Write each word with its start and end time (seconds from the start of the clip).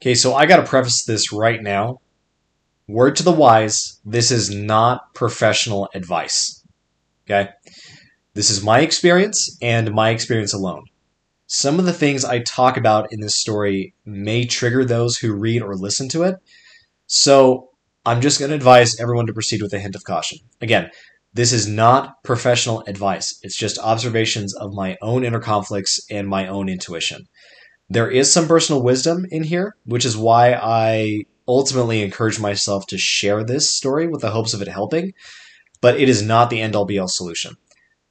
Okay, 0.00 0.14
so 0.14 0.34
I 0.34 0.46
gotta 0.46 0.62
preface 0.62 1.04
this 1.04 1.32
right 1.32 1.62
now. 1.62 2.00
Word 2.88 3.16
to 3.16 3.22
the 3.22 3.32
wise, 3.32 4.00
this 4.04 4.30
is 4.30 4.50
not 4.50 5.14
professional 5.14 5.88
advice. 5.94 6.64
Okay? 7.26 7.50
This 8.34 8.50
is 8.50 8.62
my 8.62 8.80
experience 8.80 9.56
and 9.60 9.92
my 9.92 10.10
experience 10.10 10.54
alone. 10.54 10.84
Some 11.46 11.78
of 11.78 11.84
the 11.84 11.92
things 11.92 12.24
I 12.24 12.38
talk 12.40 12.76
about 12.76 13.12
in 13.12 13.20
this 13.20 13.34
story 13.34 13.92
may 14.04 14.46
trigger 14.46 14.84
those 14.84 15.18
who 15.18 15.34
read 15.34 15.62
or 15.62 15.74
listen 15.74 16.08
to 16.10 16.22
it. 16.22 16.36
So 17.06 17.70
I'm 18.06 18.20
just 18.20 18.38
going 18.38 18.50
to 18.50 18.56
advise 18.56 18.98
everyone 18.98 19.26
to 19.26 19.32
proceed 19.32 19.60
with 19.60 19.74
a 19.74 19.78
hint 19.78 19.96
of 19.96 20.04
caution. 20.04 20.38
Again, 20.60 20.90
this 21.34 21.52
is 21.52 21.66
not 21.66 22.22
professional 22.24 22.82
advice. 22.86 23.38
It's 23.42 23.56
just 23.56 23.78
observations 23.78 24.54
of 24.54 24.72
my 24.72 24.96
own 25.02 25.24
inner 25.24 25.40
conflicts 25.40 26.00
and 26.10 26.26
my 26.26 26.46
own 26.46 26.68
intuition. 26.68 27.26
There 27.90 28.08
is 28.08 28.32
some 28.32 28.46
personal 28.46 28.82
wisdom 28.82 29.26
in 29.30 29.42
here, 29.42 29.74
which 29.84 30.04
is 30.04 30.16
why 30.16 30.54
I 30.54 31.24
ultimately 31.48 32.02
encourage 32.02 32.38
myself 32.38 32.86
to 32.86 32.96
share 32.96 33.42
this 33.42 33.74
story 33.74 34.06
with 34.06 34.20
the 34.20 34.30
hopes 34.30 34.54
of 34.54 34.62
it 34.62 34.68
helping, 34.68 35.12
but 35.80 35.98
it 35.98 36.08
is 36.08 36.22
not 36.22 36.50
the 36.50 36.60
end 36.60 36.76
all 36.76 36.84
be 36.84 37.00
all 37.00 37.08
solution. 37.08 37.56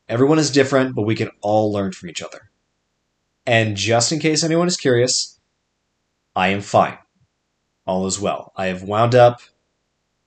Everyone 0.10 0.38
is 0.38 0.52
different, 0.52 0.96
but 0.96 1.04
we 1.04 1.16
can 1.16 1.30
all 1.42 1.72
learn 1.72 1.94
from 1.94 2.10
each 2.10 2.22
other. 2.22 2.50
And 3.46 3.78
just 3.78 4.12
in 4.12 4.20
case 4.20 4.44
anyone 4.44 4.68
is 4.68 4.76
curious, 4.76 5.40
I 6.36 6.50
am 6.50 6.62
fine. 6.62 6.98
All 7.88 8.06
is 8.06 8.20
well. 8.20 8.52
I 8.58 8.68
have 8.68 8.84
wound 8.84 9.16
up 9.16 9.40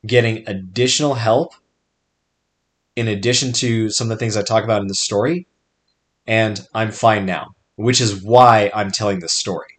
getting 0.07 0.49
additional 0.49 1.15
help 1.15 1.55
in 2.97 3.07
addition 3.07 3.53
to 3.55 3.91
some 3.91 4.07
of 4.07 4.11
the 4.11 4.17
things 4.17 4.37
I 4.37 4.43
talk 4.43 4.65
about 4.65 4.81
in 4.81 4.89
the 4.89 4.95
story, 4.95 5.47
and 6.27 6.67
I'm 6.75 6.91
fine 6.91 7.27
now, 7.27 7.55
which 7.77 8.01
is 8.01 8.23
why 8.23 8.71
I'm 8.75 8.91
telling 8.91 9.21
this 9.21 9.33
story. 9.33 9.79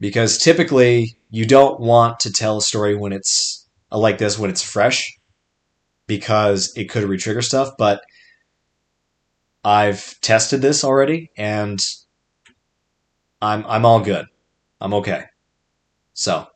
Because 0.00 0.38
typically, 0.38 1.16
you 1.30 1.46
don't 1.46 1.80
want 1.80 2.20
to 2.20 2.32
tell 2.32 2.58
a 2.58 2.62
story 2.62 2.96
when 2.96 3.12
it's 3.12 3.68
like 3.90 4.18
this, 4.18 4.38
when 4.38 4.50
it's 4.50 4.62
fresh, 4.62 5.16
because 6.06 6.72
it 6.76 6.88
could 6.88 7.04
retrigger 7.04 7.42
stuff, 7.42 7.70
but 7.78 8.02
I've 9.64 10.20
tested 10.20 10.60
this 10.60 10.82
already, 10.82 11.30
and 11.36 11.80
I'm, 13.40 13.64
I'm 13.66 13.86
all 13.86 14.00
good. 14.00 14.26
I'm 14.80 14.94
okay. 14.94 15.24
So, 16.14 16.46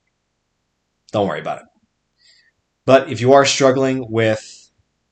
don't 1.12 1.28
worry 1.28 1.40
about 1.40 1.58
it. 1.58 1.66
But 2.84 3.10
if 3.10 3.20
you 3.20 3.32
are 3.32 3.44
struggling 3.44 4.10
with 4.10 4.70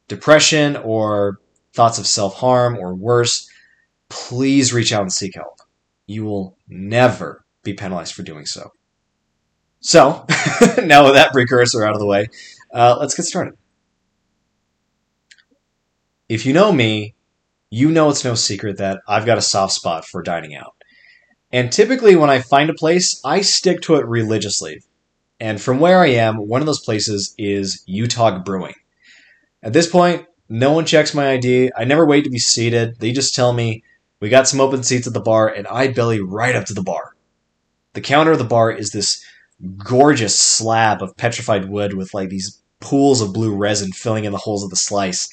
depression 0.09 0.77
or 0.77 1.39
thoughts 1.73 1.99
of 1.99 2.07
self 2.07 2.35
harm 2.35 2.77
or 2.79 2.95
worse, 2.95 3.49
please 4.15 4.73
reach 4.73 4.93
out 4.93 5.03
and 5.03 5.13
seek 5.13 5.35
help. 5.35 5.59
You 6.07 6.25
will 6.25 6.57
never 6.69 7.45
be 7.65 7.75
penalized 7.75 8.15
for 8.15 8.23
doing 8.23 8.47
so. 8.47 8.71
So, 9.81 10.25
now 10.83 11.05
with 11.05 11.15
that 11.15 11.33
precursor 11.33 11.85
out 11.85 11.95
of 11.95 11.99
the 11.99 12.07
way, 12.07 12.29
uh, 12.73 12.97
let's 12.99 13.15
get 13.15 13.25
started. 13.25 13.55
If 16.29 16.47
you 16.47 16.53
know 16.53 16.73
me, 16.73 17.15
you 17.71 17.91
know 17.91 18.09
it's 18.09 18.25
no 18.25 18.35
secret 18.35 18.79
that 18.79 19.01
I've 19.07 19.27
got 19.27 19.37
a 19.37 19.43
soft 19.43 19.75
spot 19.75 20.07
for 20.07 20.23
dining 20.23 20.55
out. 20.55 20.75
And 21.53 21.71
typically, 21.71 22.17
when 22.17 22.31
I 22.31 22.41
find 22.41 22.71
a 22.71 22.75
place, 22.75 23.21
I 23.25 23.41
stick 23.43 23.81
to 23.83 23.97
it 23.97 24.07
religiously. 24.07 24.83
And 25.39 25.61
from 25.61 25.81
where 25.81 26.01
I 26.01 26.09
am, 26.09 26.37
one 26.37 26.63
of 26.63 26.67
those 26.67 26.85
places 26.85 27.35
is 27.37 27.83
Utah 27.87 28.39
Brewing. 28.39 28.75
At 29.63 29.73
this 29.73 29.89
point, 29.89 30.27
no 30.49 30.73
one 30.73 30.87
checks 30.87 31.15
my 31.15 31.33
ID. 31.33 31.73
I 31.77 31.85
never 31.85 32.07
wait 32.07 32.25
to 32.25 32.31
be 32.31 32.39
seated. 32.39 32.99
They 33.01 33.13
just 33.13 33.35
tell 33.35 33.53
me, 33.53 33.84
we 34.21 34.29
got 34.29 34.49
some 34.49 34.61
open 34.61 34.83
seats 34.83 35.07
at 35.07 35.13
the 35.13 35.21
bar, 35.21 35.49
and 35.49 35.67
I 35.67 35.89
belly 35.89 36.21
right 36.21 36.55
up 36.55 36.67
to 36.67 36.75
the 36.75 36.83
bar. 36.83 37.15
The 37.95 38.01
counter 38.01 38.33
of 38.33 38.39
the 38.39 38.45
bar 38.45 38.71
is 38.71 38.91
this 38.91 39.25
gorgeous 39.77 40.39
slab 40.39 41.03
of 41.03 41.17
petrified 41.17 41.69
wood 41.69 41.95
with 41.95 42.13
like 42.15 42.29
these 42.29 42.61
pools 42.81 43.21
of 43.21 43.33
blue 43.33 43.55
resin 43.55 43.93
filling 43.93 44.25
in 44.25 44.33
the 44.33 44.39
holes 44.39 44.65
of 44.65 44.71
the 44.71 44.77
slice. 44.77 45.29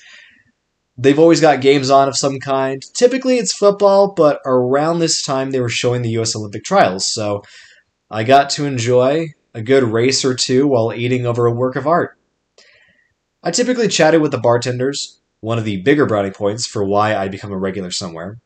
They've 0.98 1.20
always 1.20 1.42
got 1.42 1.62
games 1.62 1.90
on 1.90 2.08
of 2.08 2.18
some 2.18 2.40
kind. 2.40 2.84
Typically 2.94 3.38
it's 3.38 3.56
football, 3.56 4.14
but 4.14 4.40
around 4.46 5.00
this 5.00 5.24
time 5.24 5.52
they 5.52 5.60
were 5.60 5.70
showing 5.70 6.02
the 6.02 6.18
US 6.20 6.36
Olympic 6.36 6.64
trials, 6.64 7.12
so 7.12 7.44
I 8.10 8.24
got 8.24 8.50
to 8.52 8.66
enjoy 8.66 9.28
a 9.54 9.62
good 9.62 9.84
race 9.84 10.24
or 10.24 10.36
two 10.36 10.68
while 10.68 10.94
eating 10.94 11.26
over 11.26 11.46
a 11.46 11.52
work 11.52 11.76
of 11.76 11.88
art. 11.88 12.18
I 13.44 13.52
typically 13.52 13.88
chatted 13.88 14.22
with 14.22 14.32
the 14.32 14.38
bartenders, 14.38 15.20
one 15.40 15.58
of 15.58 15.66
the 15.66 15.82
bigger 15.82 16.06
brownie 16.06 16.32
points 16.32 16.68
for 16.68 16.86
why 16.86 17.16
I 17.16 17.28
become 17.28 17.52
a 17.52 17.58
regular 17.58 17.90
somewhere. 17.90 18.38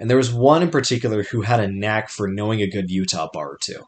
And 0.00 0.08
there 0.08 0.16
was 0.16 0.32
one 0.32 0.62
in 0.62 0.70
particular 0.70 1.22
who 1.24 1.42
had 1.42 1.60
a 1.60 1.70
knack 1.70 2.08
for 2.08 2.26
knowing 2.26 2.62
a 2.62 2.66
good 2.66 2.90
Utah 2.90 3.28
bar 3.30 3.50
or 3.50 3.58
two. 3.60 3.84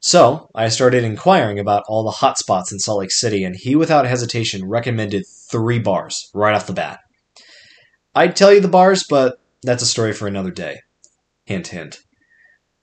So, 0.00 0.48
I 0.54 0.68
started 0.68 1.04
inquiring 1.04 1.58
about 1.58 1.84
all 1.88 2.04
the 2.04 2.10
hot 2.10 2.38
spots 2.38 2.72
in 2.72 2.78
Salt 2.78 3.00
Lake 3.00 3.10
City, 3.10 3.44
and 3.44 3.54
he, 3.54 3.76
without 3.76 4.06
hesitation, 4.06 4.66
recommended 4.66 5.26
three 5.26 5.78
bars 5.78 6.30
right 6.32 6.54
off 6.54 6.66
the 6.66 6.72
bat. 6.72 7.00
I'd 8.14 8.34
tell 8.34 8.52
you 8.52 8.60
the 8.60 8.68
bars, 8.68 9.04
but 9.04 9.40
that's 9.62 9.82
a 9.82 9.86
story 9.86 10.14
for 10.14 10.26
another 10.26 10.50
day. 10.50 10.80
Hint, 11.44 11.68
hint. 11.68 11.98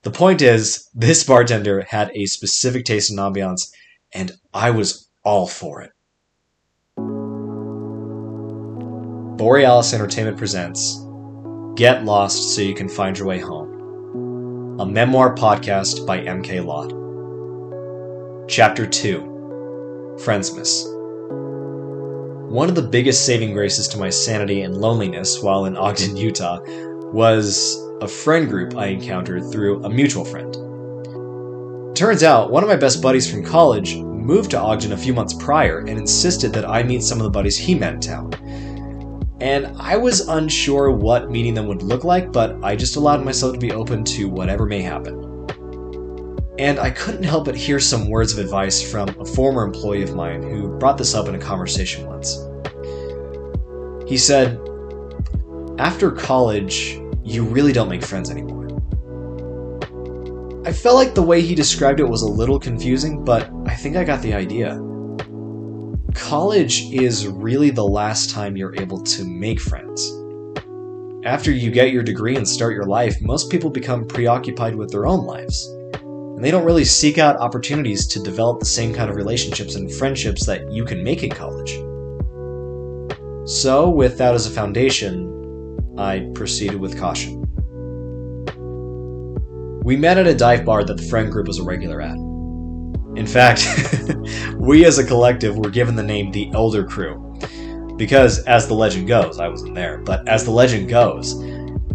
The 0.03 0.11
point 0.11 0.43
is, 0.43 0.87
this 0.93 1.23
bartender 1.23 1.85
had 1.89 2.11
a 2.13 2.25
specific 2.25 2.85
taste 2.85 3.09
in 3.09 3.17
ambiance, 3.17 3.71
and 4.13 4.33
I 4.53 4.69
was 4.69 5.09
all 5.23 5.47
for 5.47 5.81
it. 5.81 5.91
Borealis 9.37 9.93
Entertainment 9.93 10.37
presents 10.37 11.03
Get 11.75 12.05
Lost 12.05 12.53
So 12.53 12.61
You 12.61 12.75
Can 12.75 12.87
Find 12.87 13.17
Your 13.17 13.27
Way 13.27 13.39
Home, 13.39 14.79
a 14.79 14.85
memoir 14.85 15.33
podcast 15.33 16.05
by 16.05 16.19
MK 16.19 16.63
Lott. 16.63 16.91
Chapter 18.47 18.85
2 18.85 20.19
Friendsmas. 20.23 20.85
One 22.51 22.69
of 22.69 22.75
the 22.75 22.83
biggest 22.83 23.25
saving 23.25 23.53
graces 23.53 23.87
to 23.87 23.97
my 23.97 24.11
sanity 24.11 24.61
and 24.61 24.77
loneliness 24.77 25.41
while 25.41 25.65
in 25.65 25.75
Ogden, 25.75 26.15
Utah, 26.15 26.59
was 27.11 27.83
a 28.01 28.07
friend 28.07 28.47
group 28.47 28.77
I 28.77 28.89
encountered 28.89 29.51
through 29.51 29.83
a 29.83 29.89
mutual 29.89 30.25
friend. 30.25 30.53
Turns 31.95 32.21
out, 32.21 32.51
one 32.51 32.61
of 32.61 32.69
my 32.69 32.75
best 32.75 33.01
buddies 33.01 33.31
from 33.31 33.43
college 33.43 33.95
moved 33.95 34.51
to 34.51 34.59
Ogden 34.59 34.91
a 34.91 34.97
few 34.97 35.15
months 35.15 35.33
prior 35.33 35.79
and 35.79 35.97
insisted 35.97 36.53
that 36.53 36.69
I 36.69 36.83
meet 36.83 37.01
some 37.01 37.17
of 37.17 37.23
the 37.23 37.31
buddies 37.31 37.57
he 37.57 37.73
met 37.73 37.95
in 37.95 37.99
town. 37.99 38.31
And 39.43 39.75
I 39.77 39.97
was 39.97 40.21
unsure 40.21 40.89
what 40.89 41.29
meeting 41.29 41.53
them 41.53 41.67
would 41.67 41.83
look 41.83 42.05
like, 42.05 42.31
but 42.31 42.55
I 42.63 42.77
just 42.77 42.95
allowed 42.95 43.25
myself 43.25 43.51
to 43.51 43.59
be 43.59 43.73
open 43.73 44.05
to 44.05 44.29
whatever 44.29 44.65
may 44.65 44.81
happen. 44.81 45.19
And 46.57 46.79
I 46.79 46.89
couldn't 46.91 47.23
help 47.23 47.43
but 47.43 47.55
hear 47.57 47.77
some 47.77 48.09
words 48.09 48.31
of 48.31 48.39
advice 48.39 48.81
from 48.89 49.09
a 49.19 49.25
former 49.25 49.65
employee 49.65 50.01
of 50.01 50.15
mine 50.15 50.43
who 50.43 50.69
brought 50.77 50.97
this 50.97 51.13
up 51.13 51.27
in 51.27 51.35
a 51.35 51.39
conversation 51.39 52.07
once. 52.07 52.37
He 54.07 54.17
said, 54.17 54.61
After 55.77 56.09
college, 56.09 56.97
you 57.21 57.43
really 57.43 57.73
don't 57.73 57.89
make 57.89 58.05
friends 58.05 58.31
anymore. 58.31 58.69
I 60.65 60.71
felt 60.71 60.95
like 60.95 61.15
the 61.15 61.21
way 61.21 61.41
he 61.41 61.53
described 61.53 61.99
it 61.99 62.07
was 62.07 62.21
a 62.21 62.29
little 62.29 62.61
confusing, 62.61 63.25
but 63.25 63.51
I 63.65 63.75
think 63.75 63.97
I 63.97 64.05
got 64.05 64.21
the 64.21 64.33
idea. 64.33 64.79
College 66.13 66.91
is 66.93 67.27
really 67.27 67.71
the 67.71 67.83
last 67.83 68.29
time 68.29 68.55
you're 68.55 68.79
able 68.79 69.01
to 69.01 69.25
make 69.25 69.59
friends. 69.59 70.11
After 71.25 71.51
you 71.51 71.71
get 71.71 71.91
your 71.91 72.03
degree 72.03 72.35
and 72.35 72.47
start 72.47 72.73
your 72.73 72.85
life, 72.85 73.21
most 73.21 73.49
people 73.49 73.69
become 73.69 74.07
preoccupied 74.07 74.75
with 74.75 74.91
their 74.91 75.07
own 75.07 75.25
lives. 75.25 75.65
And 75.95 76.43
they 76.43 76.51
don't 76.51 76.65
really 76.65 76.85
seek 76.85 77.17
out 77.17 77.37
opportunities 77.37 78.05
to 78.07 78.21
develop 78.21 78.59
the 78.59 78.65
same 78.65 78.93
kind 78.93 79.09
of 79.09 79.15
relationships 79.15 79.75
and 79.75 79.91
friendships 79.91 80.45
that 80.45 80.71
you 80.71 80.85
can 80.85 81.03
make 81.03 81.23
in 81.23 81.29
college. 81.31 81.71
So, 83.49 83.89
with 83.89 84.17
that 84.19 84.35
as 84.35 84.45
a 84.45 84.51
foundation, 84.51 85.77
I 85.97 86.29
proceeded 86.35 86.79
with 86.79 86.97
caution. 86.97 87.41
We 89.83 89.97
met 89.97 90.17
at 90.17 90.27
a 90.27 90.35
dive 90.35 90.63
bar 90.63 90.83
that 90.83 90.97
the 90.97 91.03
friend 91.03 91.31
group 91.31 91.47
was 91.47 91.59
a 91.59 91.63
regular 91.63 92.01
at. 92.01 92.22
In 93.15 93.27
fact, 93.27 93.65
we 94.55 94.85
as 94.85 94.97
a 94.97 95.05
collective 95.05 95.57
were 95.57 95.69
given 95.69 95.95
the 95.95 96.03
name 96.03 96.31
the 96.31 96.51
Elder 96.53 96.83
Crew. 96.83 97.19
Because, 97.97 98.39
as 98.45 98.67
the 98.67 98.73
legend 98.73 99.07
goes, 99.07 99.39
I 99.39 99.47
wasn't 99.47 99.75
there, 99.75 99.99
but 99.99 100.27
as 100.27 100.43
the 100.43 100.51
legend 100.51 100.89
goes, 100.89 101.39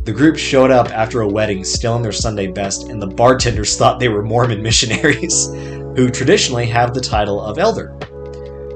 the 0.04 0.12
group 0.12 0.38
showed 0.38 0.70
up 0.70 0.90
after 0.90 1.20
a 1.20 1.28
wedding 1.28 1.64
still 1.64 1.96
in 1.96 2.02
their 2.02 2.12
Sunday 2.12 2.46
best, 2.46 2.88
and 2.88 3.02
the 3.02 3.06
bartenders 3.06 3.76
thought 3.76 3.98
they 3.98 4.08
were 4.08 4.22
Mormon 4.22 4.62
missionaries, 4.62 5.48
who 5.48 6.08
traditionally 6.08 6.66
have 6.66 6.94
the 6.94 7.00
title 7.00 7.42
of 7.42 7.58
Elder. 7.58 7.98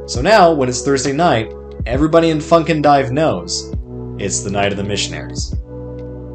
So 0.07 0.21
now, 0.21 0.53
when 0.53 0.69
it's 0.69 0.83
Thursday 0.83 1.13
night, 1.13 1.53
everybody 1.87 2.31
in 2.31 2.39
Funkin' 2.39 2.83
Dive 2.83 3.13
knows 3.13 3.73
it's 4.19 4.41
the 4.41 4.51
night 4.51 4.73
of 4.73 4.77
the 4.77 4.85
missionaries. 4.85 5.55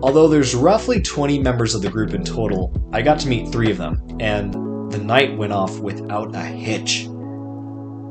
Although 0.01 0.27
there's 0.27 0.55
roughly 0.55 1.01
20 1.01 1.39
members 1.39 1.75
of 1.75 1.81
the 1.81 1.89
group 1.89 2.13
in 2.13 2.23
total, 2.23 2.73
I 2.93 3.01
got 3.01 3.19
to 3.19 3.27
meet 3.27 3.51
three 3.51 3.71
of 3.71 3.77
them, 3.77 4.01
and 4.19 4.55
the 4.89 4.97
night 4.97 5.37
went 5.37 5.53
off 5.53 5.79
without 5.79 6.35
a 6.35 6.41
hitch. 6.41 7.07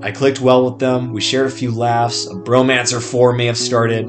I 0.03 0.13
clicked 0.13 0.41
well 0.41 0.71
with 0.71 0.79
them, 0.79 1.13
we 1.13 1.21
shared 1.21 1.47
a 1.47 1.51
few 1.51 1.71
laughs, 1.71 2.27
a 2.27 2.35
bromance 2.35 2.93
or 2.93 3.01
four 3.01 3.33
may 3.33 3.47
have 3.47 3.57
started. 3.57 4.05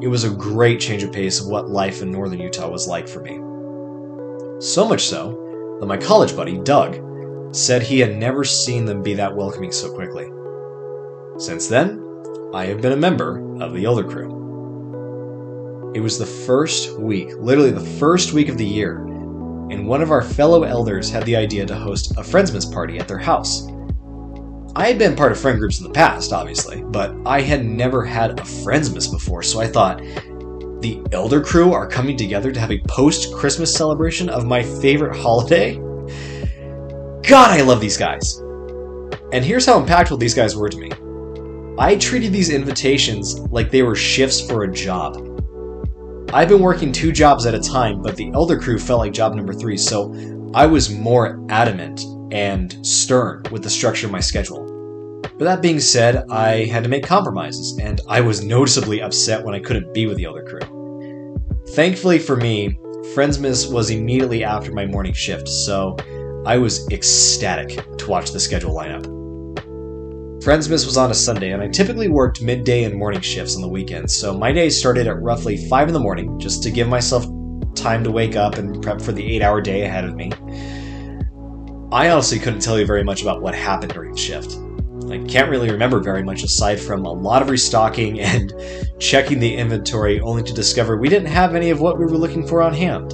It 0.00 0.08
was 0.08 0.24
a 0.24 0.30
great 0.30 0.80
change 0.80 1.02
of 1.02 1.12
pace 1.12 1.40
of 1.40 1.48
what 1.48 1.68
life 1.68 2.02
in 2.02 2.12
northern 2.12 2.40
Utah 2.40 2.70
was 2.70 2.86
like 2.86 3.08
for 3.08 3.20
me. 3.20 3.36
So 4.60 4.88
much 4.88 5.02
so 5.02 5.76
that 5.80 5.86
my 5.86 5.96
college 5.96 6.36
buddy, 6.36 6.58
Doug, 6.58 7.54
said 7.54 7.82
he 7.82 7.98
had 7.98 8.16
never 8.16 8.44
seen 8.44 8.84
them 8.84 9.02
be 9.02 9.14
that 9.14 9.34
welcoming 9.34 9.72
so 9.72 9.92
quickly. 9.92 10.28
Since 11.38 11.68
then, 11.68 12.04
I 12.54 12.66
have 12.66 12.80
been 12.80 12.92
a 12.92 12.96
member 12.96 13.60
of 13.62 13.74
the 13.74 13.84
Elder 13.84 14.04
Crew. 14.04 15.92
It 15.94 16.00
was 16.00 16.18
the 16.18 16.26
first 16.26 16.98
week, 16.98 17.30
literally 17.38 17.70
the 17.70 17.80
first 17.80 18.32
week 18.32 18.48
of 18.48 18.58
the 18.58 18.66
year, 18.66 19.04
and 19.70 19.86
one 19.86 20.02
of 20.02 20.10
our 20.10 20.22
fellow 20.22 20.64
elders 20.64 21.10
had 21.10 21.24
the 21.24 21.36
idea 21.36 21.66
to 21.66 21.74
host 21.74 22.12
a 22.12 22.22
Friendsmas 22.22 22.70
party 22.72 22.98
at 22.98 23.08
their 23.08 23.18
house. 23.18 23.68
I 24.76 24.86
had 24.86 24.98
been 24.98 25.16
part 25.16 25.32
of 25.32 25.40
friend 25.40 25.58
groups 25.58 25.80
in 25.80 25.84
the 25.84 25.92
past, 25.92 26.32
obviously, 26.32 26.82
but 26.82 27.14
I 27.26 27.40
had 27.40 27.64
never 27.64 28.04
had 28.04 28.38
a 28.38 28.42
Friendsmas 28.42 29.10
before, 29.10 29.42
so 29.42 29.60
I 29.60 29.66
thought, 29.66 29.98
the 30.80 31.02
Elder 31.10 31.40
Crew 31.40 31.72
are 31.72 31.88
coming 31.88 32.16
together 32.16 32.52
to 32.52 32.60
have 32.60 32.70
a 32.70 32.80
post 32.88 33.34
Christmas 33.34 33.74
celebration 33.74 34.28
of 34.28 34.46
my 34.46 34.62
favorite 34.62 35.16
holiday? 35.16 35.74
God, 37.22 37.50
I 37.50 37.62
love 37.62 37.80
these 37.80 37.96
guys! 37.96 38.38
And 39.32 39.44
here's 39.44 39.66
how 39.66 39.84
impactful 39.84 40.20
these 40.20 40.34
guys 40.34 40.56
were 40.56 40.68
to 40.68 40.78
me 40.78 40.90
I 41.78 41.96
treated 41.96 42.32
these 42.32 42.50
invitations 42.50 43.38
like 43.50 43.70
they 43.70 43.82
were 43.82 43.94
shifts 43.94 44.40
for 44.40 44.64
a 44.64 44.72
job. 44.72 45.27
I've 46.30 46.48
been 46.48 46.60
working 46.60 46.92
two 46.92 47.10
jobs 47.10 47.46
at 47.46 47.54
a 47.54 47.58
time, 47.58 48.02
but 48.02 48.14
the 48.14 48.30
Elder 48.34 48.58
Crew 48.60 48.78
felt 48.78 49.00
like 49.00 49.14
job 49.14 49.34
number 49.34 49.54
three, 49.54 49.78
so 49.78 50.14
I 50.54 50.66
was 50.66 50.90
more 50.90 51.42
adamant 51.48 52.02
and 52.30 52.86
stern 52.86 53.44
with 53.50 53.62
the 53.62 53.70
structure 53.70 54.06
of 54.06 54.12
my 54.12 54.20
schedule. 54.20 54.66
But 55.22 55.44
that 55.46 55.62
being 55.62 55.80
said, 55.80 56.26
I 56.28 56.66
had 56.66 56.84
to 56.84 56.90
make 56.90 57.06
compromises, 57.06 57.78
and 57.78 58.02
I 58.08 58.20
was 58.20 58.44
noticeably 58.44 59.00
upset 59.00 59.42
when 59.42 59.54
I 59.54 59.60
couldn't 59.60 59.94
be 59.94 60.04
with 60.04 60.18
the 60.18 60.24
Elder 60.24 60.42
Crew. 60.42 61.38
Thankfully 61.70 62.18
for 62.18 62.36
me, 62.36 62.78
Friendsmas 63.14 63.72
was 63.72 63.88
immediately 63.88 64.44
after 64.44 64.70
my 64.70 64.84
morning 64.84 65.14
shift, 65.14 65.48
so 65.48 65.96
I 66.44 66.58
was 66.58 66.86
ecstatic 66.90 67.96
to 67.96 68.06
watch 68.06 68.32
the 68.32 68.40
schedule 68.40 68.74
line 68.74 68.90
up. 68.90 69.17
Friendsmas 70.40 70.86
was 70.86 70.96
on 70.96 71.10
a 71.10 71.14
Sunday, 71.14 71.50
and 71.50 71.60
I 71.60 71.66
typically 71.66 72.06
worked 72.06 72.40
midday 72.40 72.84
and 72.84 72.94
morning 72.94 73.20
shifts 73.20 73.56
on 73.56 73.60
the 73.60 73.68
weekends, 73.68 74.14
so 74.14 74.32
my 74.32 74.52
day 74.52 74.70
started 74.70 75.08
at 75.08 75.20
roughly 75.20 75.68
5 75.68 75.88
in 75.88 75.94
the 75.94 75.98
morning, 75.98 76.38
just 76.38 76.62
to 76.62 76.70
give 76.70 76.86
myself 76.86 77.26
time 77.74 78.04
to 78.04 78.12
wake 78.12 78.36
up 78.36 78.54
and 78.56 78.80
prep 78.80 79.00
for 79.00 79.10
the 79.10 79.34
8 79.34 79.42
hour 79.42 79.60
day 79.60 79.82
ahead 79.82 80.04
of 80.04 80.14
me. 80.14 80.30
I 81.90 82.10
honestly 82.10 82.38
couldn't 82.38 82.60
tell 82.60 82.78
you 82.78 82.86
very 82.86 83.02
much 83.02 83.20
about 83.20 83.42
what 83.42 83.56
happened 83.56 83.94
during 83.94 84.12
the 84.12 84.18
shift. 84.18 84.56
I 85.10 85.18
can't 85.26 85.50
really 85.50 85.72
remember 85.72 85.98
very 85.98 86.22
much 86.22 86.44
aside 86.44 86.78
from 86.78 87.04
a 87.04 87.12
lot 87.12 87.42
of 87.42 87.50
restocking 87.50 88.20
and 88.20 88.52
checking 89.00 89.40
the 89.40 89.56
inventory 89.56 90.20
only 90.20 90.44
to 90.44 90.54
discover 90.54 90.96
we 90.96 91.08
didn't 91.08 91.32
have 91.32 91.56
any 91.56 91.70
of 91.70 91.80
what 91.80 91.98
we 91.98 92.04
were 92.04 92.16
looking 92.16 92.46
for 92.46 92.62
on 92.62 92.72
hand. 92.72 93.10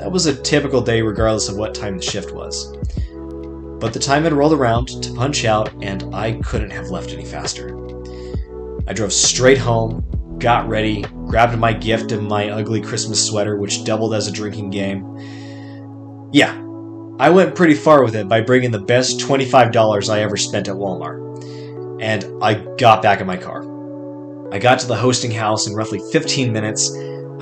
That 0.00 0.10
was 0.10 0.26
a 0.26 0.34
typical 0.34 0.80
day 0.80 1.00
regardless 1.00 1.48
of 1.48 1.56
what 1.56 1.76
time 1.76 1.96
the 1.96 2.02
shift 2.02 2.32
was. 2.32 2.76
But 3.82 3.92
the 3.92 3.98
time 3.98 4.22
had 4.22 4.32
rolled 4.32 4.52
around 4.52 5.02
to 5.02 5.12
punch 5.12 5.44
out, 5.44 5.72
and 5.82 6.14
I 6.14 6.34
couldn't 6.44 6.70
have 6.70 6.90
left 6.90 7.10
any 7.10 7.24
faster. 7.24 7.76
I 8.86 8.92
drove 8.92 9.12
straight 9.12 9.58
home, 9.58 10.04
got 10.38 10.68
ready, 10.68 11.02
grabbed 11.26 11.58
my 11.58 11.72
gift 11.72 12.12
and 12.12 12.28
my 12.28 12.50
ugly 12.50 12.80
Christmas 12.80 13.26
sweater, 13.26 13.56
which 13.56 13.82
doubled 13.82 14.14
as 14.14 14.28
a 14.28 14.32
drinking 14.32 14.70
game. 14.70 16.28
Yeah, 16.30 16.52
I 17.18 17.30
went 17.30 17.56
pretty 17.56 17.74
far 17.74 18.04
with 18.04 18.14
it 18.14 18.28
by 18.28 18.40
bringing 18.40 18.70
the 18.70 18.78
best 18.78 19.18
$25 19.18 20.08
I 20.08 20.20
ever 20.20 20.36
spent 20.36 20.68
at 20.68 20.76
Walmart. 20.76 22.00
And 22.00 22.40
I 22.40 22.54
got 22.76 23.02
back 23.02 23.20
in 23.20 23.26
my 23.26 23.36
car. 23.36 23.62
I 24.52 24.60
got 24.60 24.78
to 24.78 24.86
the 24.86 24.94
hosting 24.94 25.32
house 25.32 25.66
in 25.66 25.74
roughly 25.74 26.00
15 26.12 26.52
minutes 26.52 26.88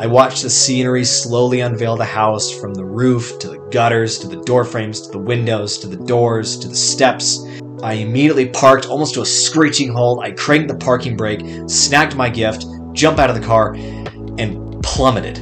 I 0.01 0.07
watched 0.07 0.45
the 0.45 0.49
scenery 0.49 1.05
slowly 1.05 1.61
unveil 1.61 1.95
the 1.95 2.07
house 2.07 2.51
from 2.51 2.73
the 2.73 2.87
roof 2.87 3.39
to 3.41 3.49
the 3.49 3.59
gutters 3.71 4.19
to 4.21 4.29
the 4.29 4.41
door 4.45 4.65
frames 4.65 5.03
to 5.03 5.11
the 5.11 5.19
windows 5.19 5.77
to 5.77 5.89
the 5.89 6.03
doors 6.07 6.59
to 6.61 6.69
the 6.69 6.75
steps. 6.75 7.45
I 7.83 7.93
immediately 7.93 8.49
parked 8.49 8.87
almost 8.87 9.13
to 9.13 9.21
a 9.21 9.27
screeching 9.27 9.93
halt. 9.93 10.21
I 10.23 10.31
cranked 10.31 10.69
the 10.69 10.79
parking 10.79 11.19
brake, 11.19 11.43
snagged 11.67 12.17
my 12.17 12.31
gift, 12.31 12.65
jumped 12.95 13.21
out 13.21 13.29
of 13.29 13.39
the 13.39 13.47
car, 13.47 13.75
and 14.39 14.83
plummeted. 14.83 15.41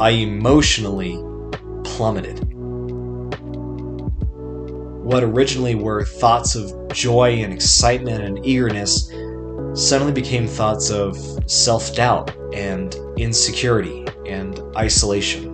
I 0.00 0.10
emotionally 0.10 1.16
plummeted. 1.84 2.40
What 5.04 5.22
originally 5.22 5.76
were 5.76 6.04
thoughts 6.04 6.56
of 6.56 6.88
joy 6.88 7.34
and 7.34 7.52
excitement 7.52 8.24
and 8.24 8.44
eagerness 8.44 9.08
suddenly 9.74 10.12
became 10.12 10.46
thoughts 10.46 10.90
of 10.90 11.16
self 11.50 11.94
doubt 11.94 12.34
and 12.52 12.94
insecurity 13.16 14.06
and 14.26 14.60
isolation. 14.76 15.50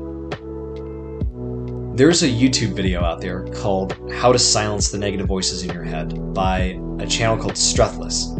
There's 1.94 2.22
a 2.22 2.28
YouTube 2.28 2.74
video 2.74 3.02
out 3.02 3.20
there 3.20 3.46
called 3.54 3.96
How 4.12 4.32
to 4.32 4.38
Silence 4.38 4.90
the 4.90 4.98
Negative 4.98 5.26
Voices 5.26 5.62
in 5.62 5.72
Your 5.72 5.82
Head 5.82 6.34
by 6.34 6.78
a 6.98 7.06
channel 7.06 7.36
called 7.36 7.54
Struthless 7.54 8.36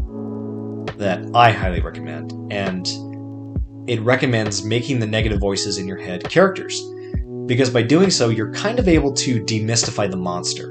that 0.99 1.25
I 1.35 1.53
highly 1.53 1.81
recommend. 1.81 2.33
And 2.53 2.87
it 3.89 4.01
recommends 4.03 4.65
making 4.65 4.99
the 4.99 5.07
negative 5.07 5.41
voices 5.41 5.79
in 5.79 5.87
your 5.87 5.99
head 5.99 6.29
characters. 6.29 6.83
Because 7.47 7.71
by 7.71 7.83
doing 7.83 8.11
so, 8.11 8.29
you're 8.29 8.53
kind 8.53 8.79
of 8.79 8.89
able 8.89 9.13
to 9.15 9.43
demystify 9.45 10.11
the 10.11 10.17
monster. 10.17 10.71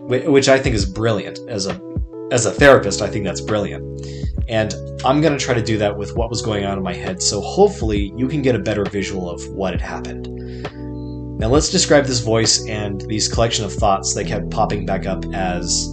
Which 0.00 0.48
I 0.48 0.58
think 0.58 0.74
is 0.74 0.84
brilliant 0.84 1.38
as 1.48 1.66
a 1.66 1.93
as 2.30 2.46
a 2.46 2.50
therapist, 2.50 3.02
I 3.02 3.08
think 3.08 3.24
that's 3.24 3.40
brilliant. 3.40 4.06
And 4.48 4.74
I'm 5.04 5.20
going 5.20 5.36
to 5.36 5.42
try 5.42 5.54
to 5.54 5.62
do 5.62 5.78
that 5.78 5.96
with 5.96 6.16
what 6.16 6.30
was 6.30 6.42
going 6.42 6.64
on 6.64 6.76
in 6.76 6.84
my 6.84 6.94
head, 6.94 7.22
so 7.22 7.40
hopefully 7.40 8.12
you 8.16 8.28
can 8.28 8.42
get 8.42 8.54
a 8.54 8.58
better 8.58 8.84
visual 8.84 9.30
of 9.30 9.46
what 9.48 9.72
had 9.72 9.80
happened. 9.80 10.28
Now 11.38 11.48
let's 11.48 11.70
describe 11.70 12.04
this 12.04 12.20
voice 12.20 12.66
and 12.68 13.00
these 13.02 13.28
collection 13.28 13.64
of 13.64 13.72
thoughts 13.72 14.14
that 14.14 14.26
kept 14.26 14.50
popping 14.50 14.86
back 14.86 15.06
up 15.06 15.24
as 15.34 15.88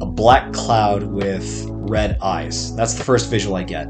a 0.00 0.06
black 0.06 0.52
cloud 0.52 1.04
with 1.04 1.66
red 1.68 2.18
eyes. 2.20 2.74
That's 2.74 2.94
the 2.94 3.04
first 3.04 3.30
visual 3.30 3.56
I 3.56 3.62
get. 3.62 3.86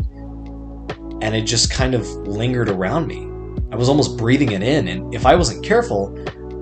And 1.23 1.35
it 1.35 1.43
just 1.43 1.71
kind 1.71 1.95
of 1.95 2.07
lingered 2.27 2.69
around 2.69 3.07
me. 3.07 3.29
I 3.73 3.77
was 3.77 3.89
almost 3.89 4.19
breathing 4.19 4.53
it 4.53 4.63
in, 4.63 4.89
and 4.89 5.15
if 5.15 5.25
I 5.27 5.35
wasn't 5.35 5.65
careful, 5.65 6.17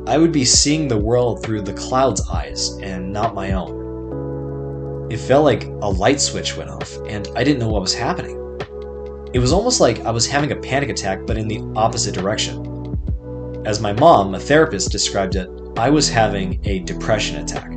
I 0.07 0.19
would 0.19 0.33
be 0.33 0.45
seeing 0.45 0.89
the 0.89 0.99
world 0.99 1.43
through 1.43 1.63
the 1.63 1.75
cloud's 1.75 2.27
eyes 2.29 2.79
and 2.83 3.13
not 3.13 3.35
my 3.35 3.53
own. 3.53 3.82
It 5.13 5.21
felt 5.21 5.45
like 5.45 5.65
a 5.65 5.91
light 5.91 6.23
switch 6.23 6.57
went 6.57 6.71
off, 6.71 6.97
and 7.07 7.29
I 7.37 7.45
didn't 7.45 7.59
know 7.59 7.69
what 7.69 7.83
was 7.83 7.93
happening. 7.93 8.35
It 9.35 9.41
was 9.41 9.53
almost 9.53 9.79
like 9.79 10.01
I 10.07 10.11
was 10.11 10.27
having 10.27 10.53
a 10.53 10.57
panic 10.57 10.89
attack, 10.89 11.27
but 11.27 11.37
in 11.37 11.49
the 11.49 11.61
opposite 11.77 12.15
direction. 12.15 12.97
As 13.67 13.79
my 13.79 13.93
mom, 13.93 14.35
a 14.35 14.41
therapist, 14.41 14.91
described 14.91 15.37
it, 15.37 15.51
I 15.77 15.91
was 15.91 16.09
having 16.09 16.67
a 16.67 16.79
depression 16.79 17.37
attack. 17.37 17.71